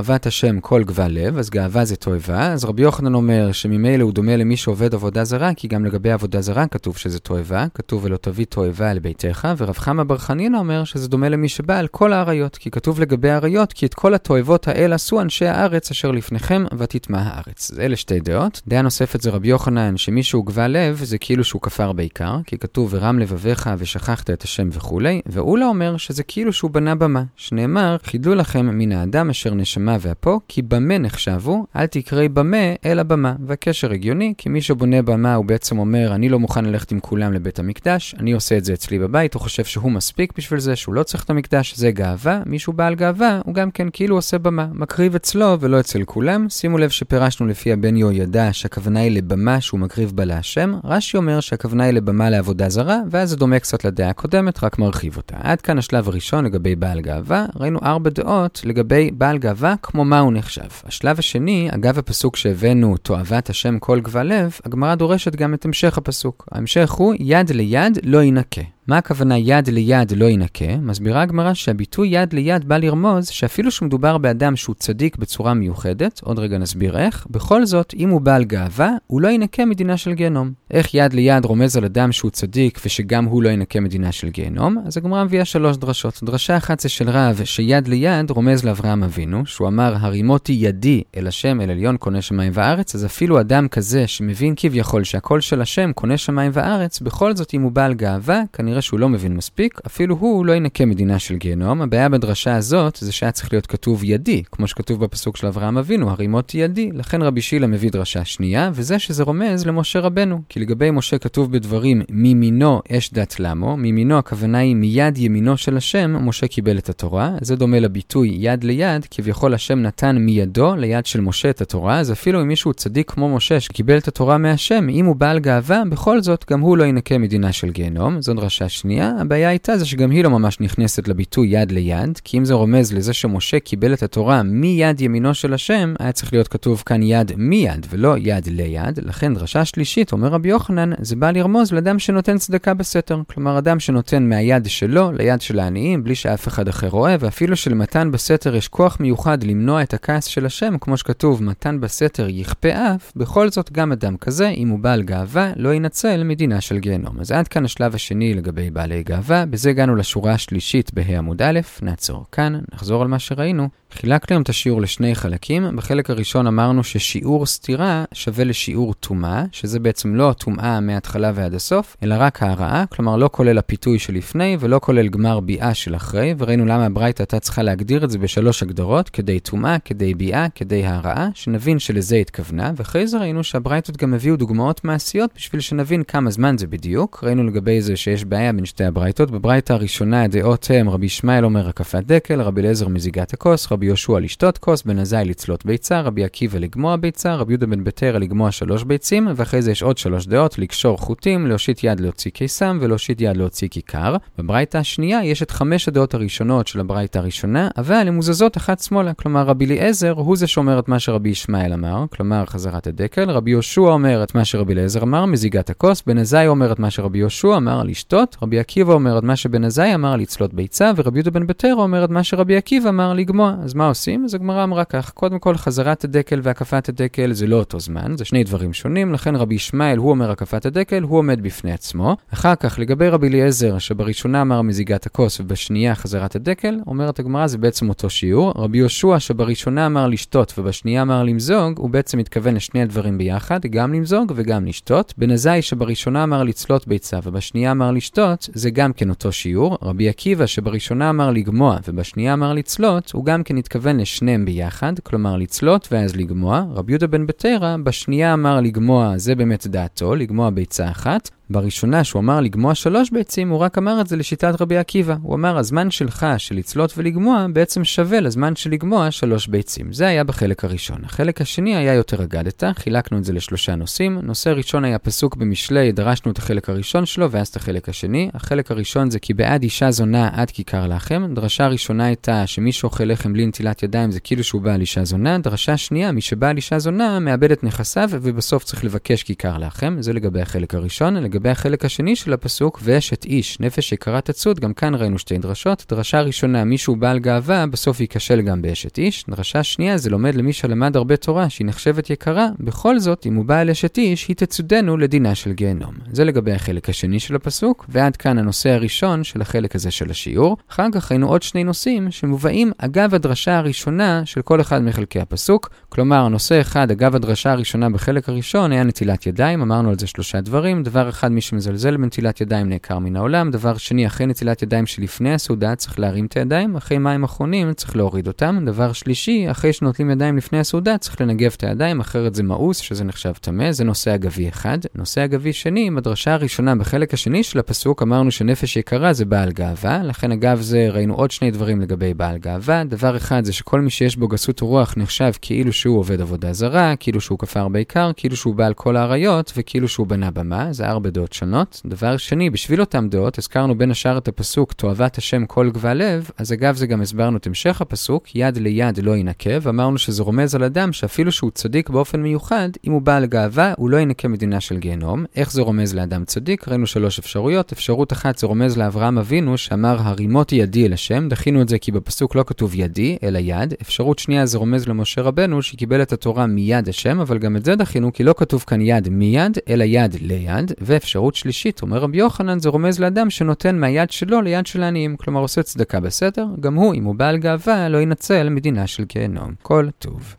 תועבת 0.03 0.27
השם 0.27 0.61
כל 0.61 0.85
גבל 0.85 1.11
לב, 1.11 1.39
אז 1.39 1.51
גאווה 1.51 1.85
זה 1.85 1.97
תועבה, 1.97 2.53
אז 2.53 2.65
רבי 2.65 2.83
יוחנן 2.83 3.15
אומר 3.15 3.53
שממילא 3.53 4.03
הוא 4.03 4.13
דומה 4.13 4.37
למי 4.37 4.57
שעובד 4.57 4.95
עבודה 4.95 5.25
זרה, 5.25 5.55
כי 5.55 5.69
גם 5.69 5.85
לגבי 5.85 6.11
עבודה 6.11 6.41
זרה 6.41 6.67
כתוב 6.67 6.97
שזה 6.97 7.19
תועבה, 7.19 7.67
כתוב 7.75 8.05
ולא 8.05 8.17
תביא 8.17 8.47
תועבה 8.49 8.91
אל 8.91 8.99
ביתך, 8.99 9.49
ורב 9.59 9.79
חמא 9.79 10.03
בר 10.03 10.19
חנינא 10.19 10.57
אומר 10.57 10.85
שזה 10.85 11.09
דומה 11.09 11.29
למי 11.29 11.49
שבא 11.49 11.79
על 11.79 11.87
כל 11.87 12.13
האריות, 12.13 12.57
כי 12.57 12.71
כתוב 12.71 13.01
לגבי 13.01 13.31
האריות, 13.31 13.73
כי 13.73 13.87
את 13.87 13.95
כל 13.95 14.15
התועבות 14.15 14.69
האל 14.69 14.93
עשו 14.93 15.21
אנשי 15.21 15.47
הארץ 15.47 15.91
אשר 15.91 16.11
לפניכם, 16.11 16.65
ותטמע 16.79 17.19
הארץ. 17.23 17.71
אז 17.71 17.81
אלה 17.81 17.97
שתי 17.97 18.21
דעות. 18.21 18.63
דעה 18.69 18.83
נוספת 18.83 19.21
זה 19.21 19.31
רבי 19.31 19.49
יוחנן, 19.49 19.97
שמי 19.97 20.23
שהוא 20.23 20.47
גבל 20.47 20.67
לב, 20.71 21.01
זה 21.05 21.19
כאילו 21.19 21.45
שהוא 21.45 21.63
כפר 21.63 21.93
בעיקר, 21.93 22.37
כי 22.47 22.59
כתוב 22.59 22.89
ורם 22.93 23.19
לבביך 23.19 23.71
ושכחת 23.79 24.31
את 24.31 24.43
השם 24.43 24.69
וכולי, 24.73 25.21
ואולה 25.27 25.67
אומר 25.67 25.97
שזה 25.97 26.23
כאילו 26.23 26.53
שהוא 26.53 26.71
בנה 26.71 26.95
במה, 26.95 27.23
שנאמר, 27.37 27.97
חידלו 28.03 28.35
לכם 28.35 28.67
מן 28.79 28.93
האדם 28.93 29.31
אשר 29.31 29.55
נשמה 29.55 29.88
ואפו, 30.01 30.41
כי 30.49 30.63
במה 30.63 30.99
נחשבו, 30.99 31.67
אל 31.77 31.87
תקראי 31.87 32.29
במה, 32.29 32.57
אלא 32.85 33.03
במה. 33.03 33.35
והקשר 33.47 33.93
הגיוני, 33.93 34.35
כי 34.39 34.49
מי 34.49 34.63
שבונה 34.63 35.03
במה 35.03 35.35
הוא 35.35 35.45
בעצם 35.45 35.79
אומר, 35.79 36.15
אני 36.15 36.29
לא 36.29 36.39
מוכן 36.39 36.65
ללכת 36.65 36.93
עם 36.93 37.01
כולם 37.01 37.33
לבית 37.33 37.59
המקדש, 37.59 38.15
אני 38.19 38.33
עושה 38.33 38.57
את 38.57 38.65
זה 38.65 38.73
אצלי 38.73 38.99
בבית, 38.99 39.35
הוא 39.35 39.43
חושב 39.43 39.65
שהוא 39.65 39.93
מספיק 39.93 40.33
בשביל 40.37 40.61
זה, 40.61 40.77
שהוא 40.77 40.95
לא 40.95 41.03
צריך 41.03 41.25
את 41.25 41.31
המקדש, 41.31 41.75
זה 41.77 41.91
גאווה. 41.91 42.43
מישהו 42.47 42.73
בעל 42.73 42.95
גאווה, 42.95 43.41
הוא 43.45 43.55
גם 43.55 43.71
כן 43.71 43.89
כאילו 43.93 44.17
עושה 44.17 44.39
במה, 44.39 44.67
מקריב 44.73 45.15
אצלו 45.15 45.61
ולא 45.61 45.81
אצל 45.81 46.05
כולם. 46.05 46.49
שימו 46.49 46.79
לב 46.79 46.91
שפירשנו 46.91 47.47
לפי 47.47 47.73
הבן 47.73 47.97
יהוידע 47.97 48.49
שהכוונה 48.53 49.01
היא 49.01 49.11
לבמה 49.11 49.61
שהוא 49.61 49.81
מקריב 49.81 50.13
בה 50.15 50.25
להשם. 50.25 50.75
רש"י 50.85 51.17
אומר 51.17 51.41
שהכוונה 51.41 51.85
היא 51.85 51.93
לבמה 51.93 52.31
לעבודה 52.31 52.69
זרה, 52.69 52.99
ואז 53.11 53.31
זה 53.31 53.37
דומה 53.37 53.59
קצת 53.59 53.85
לדעה 53.85 54.11
הקודמת, 54.11 54.65
רק 54.65 54.79
מרחיב 54.79 55.17
אותה. 55.17 55.37
עד 55.41 55.61
כאן 55.61 55.79
השלב 55.79 56.09
הראשון 56.09 56.45
לגבי 56.45 56.77
בעל 56.77 57.01
גאווה, 57.01 57.47
ראינו 57.57 57.79
ארבע 57.83 58.11
דעות 58.11 58.61
לגבי 58.65 59.11
בעל 59.11 59.39
גאווה 59.39 59.75
כמו 59.83 60.05
מה 60.05 60.19
הוא 60.19 60.33
נחשב. 60.33 60.69
השלב 60.85 61.19
השני, 61.19 61.69
אגב 61.75 61.99
הפסוק 61.99 62.37
שהבאנו, 62.37 62.97
תועבת 62.97 63.51
השם 63.51 63.79
כל 63.79 64.01
גבל 64.01 64.27
לב, 64.27 64.59
הגמרא 64.65 64.95
דורשת 64.95 65.37
גם 65.37 65.55
את 65.55 65.65
המשך 65.65 65.99
הפסוק. 65.99 66.49
ההמשך 66.53 66.91
הוא 66.91 67.15
יד 67.19 67.51
ליד 67.51 67.99
לא 68.03 68.23
ינקה. 68.23 68.78
מה 68.89 68.99
הכוונה 68.99 69.39
יד 69.39 69.69
ליד 69.69 70.13
לא 70.17 70.25
ינקה? 70.25 70.77
מסבירה 70.83 71.23
הגמרא 71.23 71.55
שהביטוי 71.55 72.09
יד 72.09 72.33
ליד 72.33 72.69
בא 72.69 72.77
לרמוז 72.77 73.29
שאפילו 73.29 73.71
שמדובר 73.71 74.19
באדם 74.19 74.57
שהוא 74.57 74.75
צדיק 74.75 75.17
בצורה 75.17 75.55
מיוחדת, 75.55 76.21
עוד 76.25 76.39
רגע 76.39 76.59
נסביר 76.59 76.99
איך, 76.99 77.27
בכל 77.31 77.67
זאת, 77.67 77.95
אם 77.97 78.09
הוא 78.09 78.21
בעל 78.21 78.45
גאווה, 78.45 78.91
הוא 79.07 79.21
לא 79.21 79.29
ינקה 79.29 79.65
מדינה 79.65 79.97
של 79.97 80.13
גיהנום. 80.13 80.53
איך 80.71 80.95
יד 80.95 81.13
ליד 81.13 81.45
רומז 81.45 81.77
על 81.77 81.85
אדם 81.85 82.13
שהוא 82.13 82.31
צדיק 82.31 82.81
ושגם 82.85 83.25
הוא 83.25 83.43
לא 83.43 83.49
ינקה 83.49 83.81
מדינה 83.81 84.13
של 84.13 84.29
גיהנום? 84.29 84.77
אז 84.87 84.97
הגמרא 84.97 85.25
מביאה 85.25 85.45
שלוש 85.45 85.77
דרשות. 85.77 86.21
דרשה 86.23 86.57
אחת 86.57 86.81
זה 86.81 86.89
של 86.89 87.11
רב, 87.11 87.41
שיד 87.45 87.89
ליד 87.89 88.31
רומז 88.31 88.65
לאברהם 88.65 89.03
אבינו, 89.03 89.47
שהוא 89.47 89.69
אמר, 89.69 89.95
הרימותי 90.01 90.53
ידי 90.53 91.03
אל 91.17 91.27
השם, 91.27 91.61
אל 91.61 91.71
עליון 91.71 91.97
קונה 91.97 92.23
שמיים 92.23 92.53
וארץ, 92.55 92.95
אז 92.95 93.05
אפילו 93.05 93.41
אדם 93.41 93.69
כזה 93.69 94.07
שמבין 94.07 94.55
כביכול 94.57 95.05
שהקול 95.05 95.41
של 95.41 95.61
השם 95.61 95.93
קונה 95.93 96.17
שמיים 96.17 96.51
וארץ, 96.55 97.01
בכל 97.01 97.37
זאת 97.37 97.55
אם 97.55 97.63
הוא 97.63 97.73
בעל 97.73 97.95
גאווה, 97.95 98.43
כנראה 98.53 98.78
שהוא 98.81 99.01
לא 99.01 99.09
מבין 99.09 99.37
מספיק, 99.37 99.81
אפילו 99.87 100.17
הוא 100.17 100.47
לא 100.47 100.53
ינקה 100.53 100.85
מדינה 100.85 101.19
של 101.19 101.37
גיהנום. 101.37 101.83
הבעיה 101.83 102.09
בדרשה 102.09 102.57
הזאת 102.57 102.99
זה 103.01 103.13
שהיה 103.13 103.33
צריך 103.33 103.53
להיות 103.53 103.67
כתוב 103.67 104.01
ידי, 104.05 104.43
כמו 104.53 104.67
שכתוב 104.67 105.05
בפסוק 105.05 105.37
של 105.37 105.47
אברהם 105.47 105.79
אבינו, 105.79 106.11
הרימותי 106.11 106.59
ידי. 106.59 106.91
לכן 106.93 107.23
רבי 107.23 107.41
שילה 107.41 107.67
מביא 107.67 107.91
דרשה 107.91 108.25
שנייה, 108.25 108.71
וזה 108.75 108.99
שזה 108.99 109.23
רומז 109.23 109.67
למשה 109.67 110.01
רבנו. 110.01 110.41
כי 110.49 110.61
לגבי 110.61 110.91
משה 110.91 111.19
כתוב 111.19 111.53
בדברים, 111.53 112.03
מימינו 112.11 112.81
אש 112.93 113.13
דת 113.13 113.41
למו, 113.41 113.77
מימינו 113.77 114.19
הכוונה 114.19 114.59
היא 114.59 114.77
מיד 114.77 115.19
ימינו 115.19 115.57
של 115.57 115.77
השם, 115.77 116.17
משה 116.29 116.47
קיבל 116.47 116.79
את 116.79 116.89
התורה. 116.89 117.31
זה 117.41 117.57
דומה 117.57 117.81
לביטוי 117.81 118.37
יד 118.41 118.65
ליד, 118.65 119.07
כביכול 119.11 119.55
השם 119.55 119.79
נתן 119.79 120.17
מידו 120.17 120.77
ליד 120.77 121.07
של 121.07 121.21
משה 121.21 121.51
את 121.51 121.61
התורה, 121.61 121.99
אז 121.99 122.13
אפילו 122.13 122.43
אם 122.43 122.49
מישהו 122.49 122.73
צדיק 122.75 123.11
כמו 123.11 123.37
משה 123.37 123.61
שקיבל 123.61 123.99
את 123.99 124.09
התורה 124.09 124.39
מהשם, 124.39 124.89
אם 124.89 125.07
הוא 125.07 125.17
בעל 125.17 125.39
גאווה, 125.39 125.83
בכל 125.91 126.21
זאת 126.21 126.45
גם 126.51 126.61
הוא 126.61 126.77
לא 126.77 126.85
ינקה 126.85 127.19
מדינה 127.19 127.53
של 127.53 127.71
גיהנום. 127.71 128.21
זו 128.21 128.35
דרשה 128.35 128.68
שנייה. 128.69 129.13
הבעיה 129.21 129.49
הייתה 129.49 129.77
זה 129.77 129.87
שגם 129.87 130.11
היא 130.11 130.25
לא 130.25 130.31
ממש 130.31 130.61
נכנסת 130.61 131.09
לביטוי 131.09 131.49
יד 131.49 131.73
ליד, 131.73 132.21
כי 132.25 132.39
אם 132.39 132.45
זה 132.45 132.55
רומז 132.55 132.93
לזה 132.93 133.13
שמשה 133.13 133.61
קיבל 133.61 133.93
את 133.95 134.03
התורה 134.03 134.43
מיד 134.43 135.01
ימינו 135.01 135.35
של 135.35 135.55
השם, 135.55 135.95
היה 135.99 136.13
צריך 136.13 136.33
להיות 136.33 136.49
כתוב 136.49 136.83
כאן 136.87 137.03
יד 137.03 137.33
מיד 137.37 137.87
ולא 137.91 138.15
יד 138.19 138.47
ליד. 138.47 138.99
לכן 139.03 139.35
דרשה 139.35 139.65
שלישית, 139.65 140.13
אומר 140.13 140.29
רבי 140.29 140.49
יוחנן, 140.49 140.91
זה 141.01 141.17
בא 141.17 141.31
לרמוז 141.31 141.73
לאדם 141.73 141.99
שנותן 141.99 142.39
צדקה 142.39 142.75
בסתר. 142.75 143.21
כלומר, 143.35 143.59
אדם 143.59 143.81
שנותן 143.81 144.29
מהיד 144.29 144.67
שלו 144.67 145.13
ליד 145.13 145.41
של 145.41 145.59
העניים, 145.59 146.05
בלי 146.05 146.15
שאף 146.15 146.49
אחד 146.49 146.69
אחר 146.69 146.89
רואה, 146.89 147.17
ואפילו 147.21 147.57
שלמתן 147.57 148.11
בסתר 148.11 148.57
יש 148.57 148.69
כוח 148.69 148.97
מיוחד 149.01 149.43
למנוע 149.43 149.83
את 149.83 149.95
הכעס 149.95 150.25
של 150.25 150.47
השם, 150.47 150.75
כמו 150.81 150.97
שכתוב, 150.97 151.43
מתן 151.43 151.81
בסתר 151.81 152.27
יכפה 152.29 152.69
אף, 152.69 153.13
בכל 153.17 153.51
זאת 153.51 153.73
גם 153.73 153.93
אדם 153.93 154.17
כזה, 154.17 154.49
אם 154.49 154.69
הוא 154.69 154.79
בעל 154.79 155.03
גאווה, 155.03 155.53
לא 155.57 155.75
ינצל 155.75 156.25
מדינה 156.25 156.61
של 156.61 156.79
גיהנום. 156.79 157.21
אז 157.21 157.33
עד 157.33 157.49
כאן 157.49 157.65
השלב 157.65 157.95
השני 157.95 158.35
לגבי 158.35 158.58
בעלי 158.73 159.03
גאווה, 159.03 159.47
בזה 159.47 159.71
הגענו 159.71 159.97
לשורה 159.97 160.33
השלישית 160.33 160.95
בה' 160.95 161.19
עמוד 161.19 161.43
א', 161.43 161.61
נעצור 161.83 162.25
כאן, 162.33 162.61
נחזור 162.75 163.03
על 163.03 163.09
מה 163.09 163.19
שראינו. 163.19 163.69
חילקנו 163.93 164.35
היום 164.35 164.43
את 164.43 164.49
השיעור 164.49 164.81
לשני 164.81 165.15
חלקים. 165.15 165.77
בחלק 165.77 166.11
הראשון 166.11 166.47
אמרנו 166.47 166.85
ששיעור 166.85 167.47
סתירה 167.47 168.05
שווה 168.13 168.45
לשיעור 168.45 168.95
טומאה, 168.95 169.45
שזה 169.53 169.81
בעצם 169.81 170.15
לא 170.15 170.31
הטומאה 170.31 170.81
מההתחלה 170.81 171.33
ועד 171.35 171.55
הסוף, 171.55 171.97
אלא 172.03 172.15
רק 172.19 172.43
ההרעה, 172.43 172.85
כלומר 172.87 173.17
לא 173.17 173.31
כולל 173.33 173.59
הפיתוי 173.59 173.99
שלפני 173.99 174.57
ולא 174.61 174.81
כולל 174.83 175.09
גמר 175.09 175.41
ביאה 175.41 175.75
של 175.75 175.97
אחרי, 175.97 176.35
וראינו 176.39 176.67
למה 176.67 176.87
הברייתא 176.87 177.23
הייתה 177.23 177.41
צריכה 177.41 177.63
להגדיר 177.63 178.05
את 178.05 178.11
זה 178.11 178.19
בשלוש 178.19 178.63
הגדרות, 178.63 179.09
כדי 179.09 179.41
טומאה, 179.41 179.79
כדי 179.79 180.15
ביאה, 180.15 180.47
כדי 180.55 180.87
ההרעה, 180.87 181.29
שנבין 181.35 181.79
שלזה 181.79 182.17
התכוונה, 182.17 182.73
ואחרי 182.77 183.07
זה 183.07 183.19
ראינו 183.19 183.45
שהברייתות 183.45 183.97
גם 183.97 184.15
הביאו 184.15 184.37
דוגמאות 184.37 184.85
מעשיות 184.85 185.31
בשביל 185.37 185.61
שנבין 185.61 186.03
כמה 186.03 186.31
זמן 186.31 186.59
זה 186.59 186.67
בדיוק. 186.67 187.21
ראינו 187.25 187.45
לגבי 187.45 187.81
זה 187.81 187.97
שיש 187.97 188.25
בעיה 188.25 188.38
בין 188.57 188.65
שתי 188.65 188.85
הברייתות. 188.85 189.31
בברייתא 189.31 189.73
הראשונה 189.73 190.23
הדעות 190.23 190.69
הם 190.75 190.91
רבי 190.91 191.07
ישמעאל 191.07 191.45
אומר 191.45 191.69
הקפת 191.69 192.03
דקל, 192.07 192.41
רבי 192.41 192.61
אליעזר 192.61 192.89
מזיגת 192.89 193.33
הכוס, 193.33 193.73
רבי 193.73 193.87
יהושע 193.87 194.19
לשתות 194.19 194.59
כוס, 194.59 194.83
בן 194.83 194.99
עזאי 194.99 195.25
לצלות 195.25 195.67
ביצה, 195.67 196.01
רבי 196.01 196.25
עקיבא 196.25 196.59
לגמוע 196.59 196.97
ביצה, 196.97 197.35
רבי 197.35 197.53
יהודה 197.53 197.67
בן 197.67 197.85
בטרה 197.85 198.19
לגמוע 198.19 198.51
שלוש 198.51 198.85
ביצים, 198.85 199.29
ואחרי 199.37 199.63
זה 199.63 199.71
יש 199.71 199.83
עוד 199.83 199.99
שלוש 199.99 200.27
דעות, 200.27 200.59
לקשור 200.59 200.99
חוטים, 200.99 201.47
להושיט 201.47 201.85
יד 201.85 202.01
להוציא 202.01 202.31
קיסם 202.31 202.79
ולהושיט 202.81 203.21
יד 203.21 203.37
להוציא 203.37 203.69
כיכר. 203.69 204.17
בברייתא 204.39 204.79
השנייה 204.79 205.25
יש 205.25 205.43
את 205.43 205.51
חמש 205.51 205.89
הדעות 205.89 206.15
הראשונות 206.15 206.67
של 206.67 206.81
הברייתא 206.81 207.19
הראשונה, 207.19 207.69
אבל 207.77 207.95
הן 208.09 208.15
מוזזות 208.15 208.57
אחת 208.57 208.81
שמאלה, 208.81 209.15
כלומר 209.15 209.43
רבי 209.43 209.65
אליעזר 209.65 210.13
הוא 210.17 210.37
זה 210.37 210.47
שאומר 210.47 210.79
את 210.79 210.89
מה 210.89 210.99
שרבי 210.99 211.29
ישמעאל 211.29 211.73
אמר, 211.73 212.05
כלומר 212.11 212.45
חזרת 212.47 212.87
הדקל, 212.87 213.31
רבי 213.31 213.51
יהושע 213.51 213.81
אומר 213.81 214.23
את 214.23 214.35
מה 214.35 214.45
שרבי 214.45 214.73
אליעזר 214.73 215.03
אמר, 215.03 215.25
מזיגת 215.25 215.71
הכוס, 215.71 216.03
בן 216.07 216.19
עזאי 216.19 216.47
אומר 216.47 216.73
את 216.73 216.79
מה 216.79 216.91
שרבי 216.91 217.19
יהושע 217.19 217.57
אמר, 217.57 217.83
לשתות, 217.83 218.28
רבי 218.43 218.59
עקיבא 218.59 218.93
אומר 218.93 219.19
את 219.19 219.23
מה 219.23 219.37
שבן 219.37 219.65
עזאי 219.65 219.95
אמר, 219.95 220.17
לצלות 220.17 220.55
ביצה, 220.55 220.93
ורבי 220.97 221.19
יהודה 221.19 221.31
בן 221.31 221.47
בטרה 221.47 221.73
אומר 221.73 222.05
את 222.05 222.11
מה 222.11 222.25
שרבי 222.25 222.57
עקיבא 222.57 222.89
אמר, 222.89 223.13
לגמוע. 223.13 223.55
אז 223.65 223.75
מה 223.75 223.89
עושים? 223.89 224.25
אז 224.25 224.35
הגמרא 224.35 224.65
אמרה 224.65 224.85
כך, 224.85 225.11
קודם 225.11 225.39
כל 225.39 225.57
חזרת 225.57 226.05
הדקל 226.05 226.41
והקפת 226.43 226.89
הדקל 226.89 227.33
זה 227.33 227.47
לא 227.47 227.57
אותו 227.57 227.81
זמן, 227.81 228.17
זה 228.17 228.25
שני 228.25 228.45
דברים 228.45 228.73
שונים, 228.73 229.13
לכן 229.13 229.37
רבי 229.37 229.55
ישמעאל 229.55 229.99
הוא 229.99 230.11
אומר 230.11 230.31
הקפת 230.31 230.67
הדקל, 230.67 231.03
הוא 231.03 231.19
עומד 231.19 231.43
בפני 231.43 231.73
עצמו. 231.73 232.17
אחר 232.33 232.55
כך, 232.55 232.79
לגבי 232.79 233.09
רבי 233.09 233.29
אליעזר, 233.29 233.79
שבראשונה 233.79 234.43
אמר 234.43 234.63
מזיגת 234.63 235.07
הכוס 235.07 235.41
ובשנייה 235.41 235.95
חזרת 235.95 236.37
הדקל, 236.37 236.79
אומרת 236.87 237.19
הגמרא 237.19 237.47
זה 237.47 237.59
בעצם 237.59 237.89
אותו 237.89 238.11
שיעור. 238.11 238.53
רבי 238.57 238.79
יהושע 238.79 239.19
שבראשונה 239.19 239.87
אמר 239.87 240.07
לשתות 240.07 240.55
ובשנייה 240.59 241.03
אמר 241.03 241.23
למזוג, 241.23 241.79
הוא 241.79 241.91
בעצם 241.91 242.19
מתכוון 242.19 242.55
לשני 242.55 242.83
הדברים 242.83 243.19
ביחד, 243.19 243.61
גם 243.67 243.95
למזוג 243.95 244.33
וגם 244.37 244.65
לשתות. 244.67 245.15
בן 245.19 245.31
עזאי 245.31 245.63
שבראשונה 245.63 246.25
אמר 246.25 246.43
לצלות 246.43 246.89
ביצה 246.89 247.19
ובשנייה 247.23 247.71
אמר 247.71 247.91
לשתות, 247.91 248.18
זה 248.55 248.71
גם 248.71 248.93
כן 248.93 249.11
אותו 249.11 249.33
שיעור. 249.33 249.79
רבי 249.83 250.09
עקיבא 250.09 250.47
שבראשונה 250.47 251.11
אמר 251.11 251.31
לגמוע 251.31 251.77
ובשנייה 251.89 252.33
אמר 252.33 252.53
לצלות, 252.53 253.11
הוא 253.11 253.25
גם 253.25 253.43
כן 253.43 253.57
התכוון 253.57 254.01
לשניהם 254.01 254.45
ביחד, 254.45 254.93
כלומר 255.03 255.37
לצלות 255.37 255.89
ואז 255.93 256.17
לגמוע. 256.17 256.65
רבי 256.75 256.93
יהודה 256.93 257.07
בן 257.07 257.27
בטרה 257.27 257.77
בשנייה 257.85 258.35
אמר 258.35 258.61
לגמוע, 258.61 259.19
זה 259.19 259.35
באמת 259.35 259.67
דעתו, 259.67 260.15
לגמוע 260.15 260.51
ביצה 260.51 260.91
אחת. 260.91 261.31
בראשונה 261.51 262.05
שהוא 262.05 262.21
אמר 262.21 262.41
לגמוע 262.41 262.75
שלוש 262.75 263.11
ביצים, 263.11 263.49
הוא 263.49 263.59
רק 263.59 263.79
אמר 263.79 264.01
את 264.01 264.07
זה 264.07 264.17
לשיטת 264.17 264.61
רבי 264.61 264.77
עקיבא. 264.77 265.17
הוא 265.23 265.35
אמר, 265.35 265.59
הזמן 265.59 265.91
שלך 265.91 266.27
של 266.39 266.55
לצלות 266.57 266.93
ולגמוע 266.97 267.47
בעצם 267.53 267.85
שווה 267.85 268.21
לזמן 268.21 268.57
של 268.57 268.71
לגמוע 268.71 269.11
שלוש 269.11 269.47
ביצים. 269.47 269.93
זה 269.93 270.07
היה 270.07 270.25
בחלק 270.25 270.65
הראשון. 270.65 271.05
החלק 271.05 271.41
השני 271.41 271.77
היה 271.77 271.95
יותר 271.95 272.23
אגדתא, 272.23 272.73
חילקנו 272.73 273.19
את 273.19 273.25
זה 273.25 273.33
לשלושה 273.33 273.75
נושאים. 273.75 274.19
נושא 274.23 274.49
ראשון 274.49 274.85
היה 274.85 274.99
פסוק 274.99 275.37
במשלי, 275.37 275.93
דרשנו 275.93 276.33
את 276.33 276.39
החלק 276.39 276.69
הראשון 276.69 277.07
שלו, 277.07 277.31
ואז 277.31 277.49
את 277.49 277.57
החלק 277.57 277.89
השני. 277.89 278.31
החלק 278.35 278.71
הראשון 278.71 279.11
זה 279.11 279.19
כי 279.19 279.35
בעד 279.35 279.63
אישה 279.63 279.91
זונה 279.91 280.31
עד 280.33 280.51
כיכר 280.51 280.87
לחם. 280.87 281.35
דרשה 281.35 281.69
ראשונה 281.69 282.05
הייתה 282.05 282.47
שמי 282.47 282.73
שאוכל 282.73 283.05
לחם 283.05 283.33
בלי 283.33 283.47
נטילת 283.47 283.83
ידיים 283.83 284.11
זה 284.11 284.21
כאילו 284.21 284.45
שהוא 284.45 284.63
בעל 284.63 284.81
אישה 284.81 285.05
זונה. 285.05 285.39
דרשה 285.39 285.77
שנייה, 285.77 286.13
מי 286.13 286.21
שבעל 286.21 286.57
אישה 286.57 286.79
זונה 286.79 287.19
מאבד 287.19 287.53
את 287.53 287.65
נכסיו 287.65 288.09
ובסוף 288.13 288.65
צריך 288.65 288.85
לבקש 288.85 289.23
כיכר 289.23 289.59
לחם. 289.59 289.97
זה 290.01 290.13
לגבי 290.13 290.41
החלק 290.41 290.75
הראשון. 290.75 291.17
לגבי 291.17 291.38
החלק 291.47 291.85
השני 291.85 292.17
של 292.17 292.33
הפסוק, 292.33 292.81
ואשת 292.83 293.25
איש, 293.25 293.61
נפש 293.61 293.93
יקרה 293.93 294.21
תצוד, 294.21 294.61
גם 294.61 294.75
כאן 294.75 294.95
ראינו 294.95 295.19
שתי 295.19 295.39
דרשות. 295.39 295.85
דרשה 295.89 296.21
ראשונה, 296.21 296.65
מישהו 296.65 296.97
בעל 296.97 297.19
גאווה, 297.19 297.67
בסוף 297.67 298.01
ייכשל 298.01 298.41
גם 298.41 298.63
באשת 298.63 298.99
איש. 298.99 299.25
דרשה 299.31 299.63
שנייה, 299.63 299.99
זה 299.99 300.11
לומד 300.11 300.35
למי 300.35 300.53
שלמד 300.53 300.97
הרבה 300.97 301.17
תורה, 301.17 301.51
שהיא 301.51 301.67
נחשבת 301.67 302.11
יקרה, 302.11 302.49
בכל 302.61 302.99
זאת, 302.99 303.27
אם 303.27 303.35
הוא 303.35 303.45
בעל 303.45 303.71
אשת 303.71 303.99
איש, 303.99 304.29
היא 304.29 304.37
תצודנו 304.37 304.97
לדינה 304.97 305.35
של 305.35 305.53
גיהנום. 305.53 305.95
זה 306.13 306.25
לגבי 306.25 306.53
החלק 306.53 306.89
השני 306.89 307.21
של 307.21 307.35
הפסוק, 307.35 307.87
ועד 307.89 308.17
כאן 308.17 308.39
הנושא 308.39 308.71
הראשון 308.71 309.25
של 309.25 309.41
החלק 309.41 309.75
הזה 309.75 309.91
של 309.91 310.11
השיעור. 310.11 310.57
אחר 310.71 310.87
כך 310.93 311.13
ראינו 311.13 311.29
עוד 311.29 311.43
שני 311.43 311.65
נושאים 311.65 312.11
שמובאים 312.11 312.73
אגב 312.79 313.15
הדרשה 313.15 313.59
הראשונה 313.59 314.23
של 314.25 314.43
כל 314.43 314.61
אחד 314.61 314.83
מחלקי 314.83 315.21
הפסוק. 315.21 315.71
כלומר, 315.89 316.29
נושא 316.29 316.61
אחד 316.61 316.91
אגב 316.91 317.15
הדרשה 317.15 317.53
הראשונה 317.53 317.91
בחלק 317.91 318.29
הראשון 318.29 318.73
היה 318.73 318.85
נטילת 318.85 319.27
ידיים, 319.27 319.63
אמרנו 319.63 319.89
על 319.89 319.99
זה 319.99 320.07
שלושה 320.07 320.41
דברים. 320.41 320.83
דבר 320.83 321.09
אחד, 321.09 321.28
מי 321.33 321.41
שמזלזל 321.41 321.97
בנטילת 321.97 322.41
ידיים 322.41 322.69
נעקר 322.69 322.99
מן 322.99 323.17
העולם. 323.17 323.51
דבר 323.51 323.77
שני, 323.77 324.07
אחרי 324.07 324.27
נטילת 324.27 324.63
ידיים 324.63 324.87
שלפני 324.87 325.35
הסעודה 325.35 325.75
צריך 325.77 325.99
להרים 325.99 326.27
את 326.27 326.37
הידיים, 326.37 326.77
אחרי 326.77 326.99
מים 326.99 327.25
אחרונים 327.25 327.75
צריך 327.75 327.97
להוריד 327.97 328.27
אותם. 328.27 328.59
דבר 328.67 328.93
שלישי, 328.93 329.51
אחרי 329.51 329.73
שנוטלים 329.73 330.11
ידיים 330.11 330.37
לפני 330.37 330.59
הסעודה 330.59 330.99
צריך 330.99 331.21
לנגב 331.21 331.55
את 331.57 331.65
הידיים, 331.65 332.01
אחרת 332.01 332.35
זה 332.35 332.43
מאוס, 332.43 332.79
שזה 332.79 333.05
נחשב 333.05 333.33
טמא, 333.41 333.73
זה 333.73 333.85
נושא 333.85 334.15
אגבי 334.15 334.49
אחד. 334.49 334.79
נושא 334.95 335.25
אגבי 335.25 335.53
שני, 335.53 335.91
בדרשה 335.91 336.33
הראשונה 336.33 336.75
בחלק 336.75 337.15
השני 337.15 337.43
של 337.43 337.59
הפסוק 337.59 338.03
אמרנו 338.03 338.31
שנפש 338.31 338.77
יקרה 338.77 339.13
זה 339.13 339.25
בעל 339.25 339.53
גאווה, 339.53 340.03
לכן 340.03 340.33
אגב 340.33 340.61
זה 340.61 340.89
ראינו 340.91 341.15
עוד 341.15 341.31
שני 341.31 341.51
דברים 341.51 341.81
לגבי 341.81 342.15
בעל 342.15 342.39
גאווה. 342.39 342.85
דבר 342.85 343.17
אחד 343.17 343.45
זה 343.45 343.53
שכל 343.53 343.81
מי 343.81 343.91
שיש 343.91 344.17
בו 344.17 344.29
גסות 344.29 344.61
רוח 344.61 344.95
נחשב 344.97 345.33
כאילו 345.41 345.73
שהוא 345.73 345.99
עובד 345.99 346.21
עבודה 346.21 346.53
זרה, 346.53 346.95
כאילו 346.97 347.21
שהוא 347.21 347.39
כפר 347.39 347.69
בעיקר, 347.69 348.11
כאילו 348.17 348.37
שהוא 348.37 348.55
בעל 348.55 348.75
כל 348.75 348.97
האריות 348.97 349.53
וכאילו 349.57 349.89
שהוא 349.89 350.07
בנה 350.07 350.31
במה, 350.31 350.73
זה 350.73 350.87
ארבע 350.87 351.11
דעות 351.19 351.33
שונות. 351.33 351.83
דבר 351.87 352.17
שני, 352.17 352.51
בשביל 352.51 352.81
אותם 352.81 353.09
דעות, 353.09 353.39
הזכרנו 353.39 353.79
בין 353.79 353.91
השאר 353.91 354.19
את 354.19 354.29
הפסוק 354.29 354.73
תועבת 354.73 355.19
השם 355.19 355.47
כל 355.47 355.71
גבל 355.71 355.95
לב, 355.95 356.31
אז 356.39 356.53
אגב 356.53 356.77
זה 356.77 356.87
גם 356.87 357.03
הסברנו 357.03 357.37
את 357.37 357.47
המשך 357.47 357.81
הפסוק, 357.81 358.35
יד 358.35 358.57
ליד 358.57 358.99
לא 358.99 359.17
ינקה, 359.17 359.51
ואמרנו 359.63 359.99
שזה 359.99 360.23
רומז 360.23 360.55
על 360.55 360.65
אדם 360.65 360.93
שאפילו 360.93 361.33
שהוא 361.33 361.51
צדיק 361.51 361.91
באופן 361.91 362.23
מיוחד, 362.23 362.69
אם 362.87 362.93
הוא 362.93 363.03
בעל 363.03 363.27
גאווה, 363.27 363.73
הוא 363.77 363.91
לא 363.91 363.97
ינקה 363.97 364.29
מדינה 364.29 364.61
של 364.61 364.79
גיהנום. 364.79 365.25
איך 365.37 365.53
זה 365.53 365.63
רומז 365.63 365.95
לאדם 365.95 366.25
צדיק? 366.25 366.69
ראינו 366.69 366.87
שלוש 366.87 367.19
אפשרויות. 367.19 367.73
אפשרות 367.73 368.13
אחת 368.13 368.39
זה 368.39 368.47
רומז 368.47 368.77
לאברהם 368.77 369.19
אבינו, 369.19 369.59
שאמר 369.59 369.97
הרימותי 370.01 370.57
ידי 370.57 370.87
אל 370.87 370.93
השם, 370.93 371.29
דחינו 371.29 371.63
את 371.63 371.69
זה 371.69 371.79
כי 371.79 371.93
בפסוק 371.93 372.35
לא 372.35 372.45
כתוב 372.47 372.73
ידי, 372.75 373.17
אלא 373.23 373.39
יד. 373.39 373.75
אפשרות 373.83 374.19
שנייה 374.19 374.47
זה 374.47 374.59
רומז 374.59 374.89
למשה 374.89 375.23
רבנו, 375.23 375.63
שקיבל 375.63 376.03
את 376.03 376.13
התורה 376.13 376.47
מיד 376.47 376.89
השם, 376.89 377.21
אבל 377.21 377.39
גם 377.39 377.57
את 377.57 377.65
זה 377.65 377.77
דחינו 377.77 378.13
כי 378.13 378.25
לא 378.25 378.35
כתוב 378.37 378.65
כאן 378.67 378.81
יד 378.81 379.09
מיד, 379.09 379.59
אלא 379.69 379.85
יד 379.85 380.17
ליד. 380.21 380.73
ואפשרות 381.09 381.35
שלישית, 381.35 381.83
אומר 381.83 381.99
רבי 381.99 382.19
יוחנן, 382.19 382.59
זה 382.59 382.69
רומז 382.69 383.01
לאדם 383.01 383.31
שנותן 383.31 383.79
מהיד 383.79 384.11
שלו 384.11 384.43
ליד 384.43 384.67
של 384.67 384.83
העניים, 384.83 385.17
כלומר 385.17 385.41
עושה 385.41 385.63
צדקה 385.63 386.01
בסתר, 386.01 386.45
גם 386.61 386.75
הוא, 386.75 386.95
אם 386.95 387.05
הוא 387.05 387.15
בעל 387.15 387.37
גאווה, 387.37 387.89
לא 387.89 387.99
ינצל 387.99 388.49
מדינה 388.49 388.87
של 388.87 389.05
גיהנום. 389.05 389.55
כל 389.63 389.89
טוב. 389.99 390.35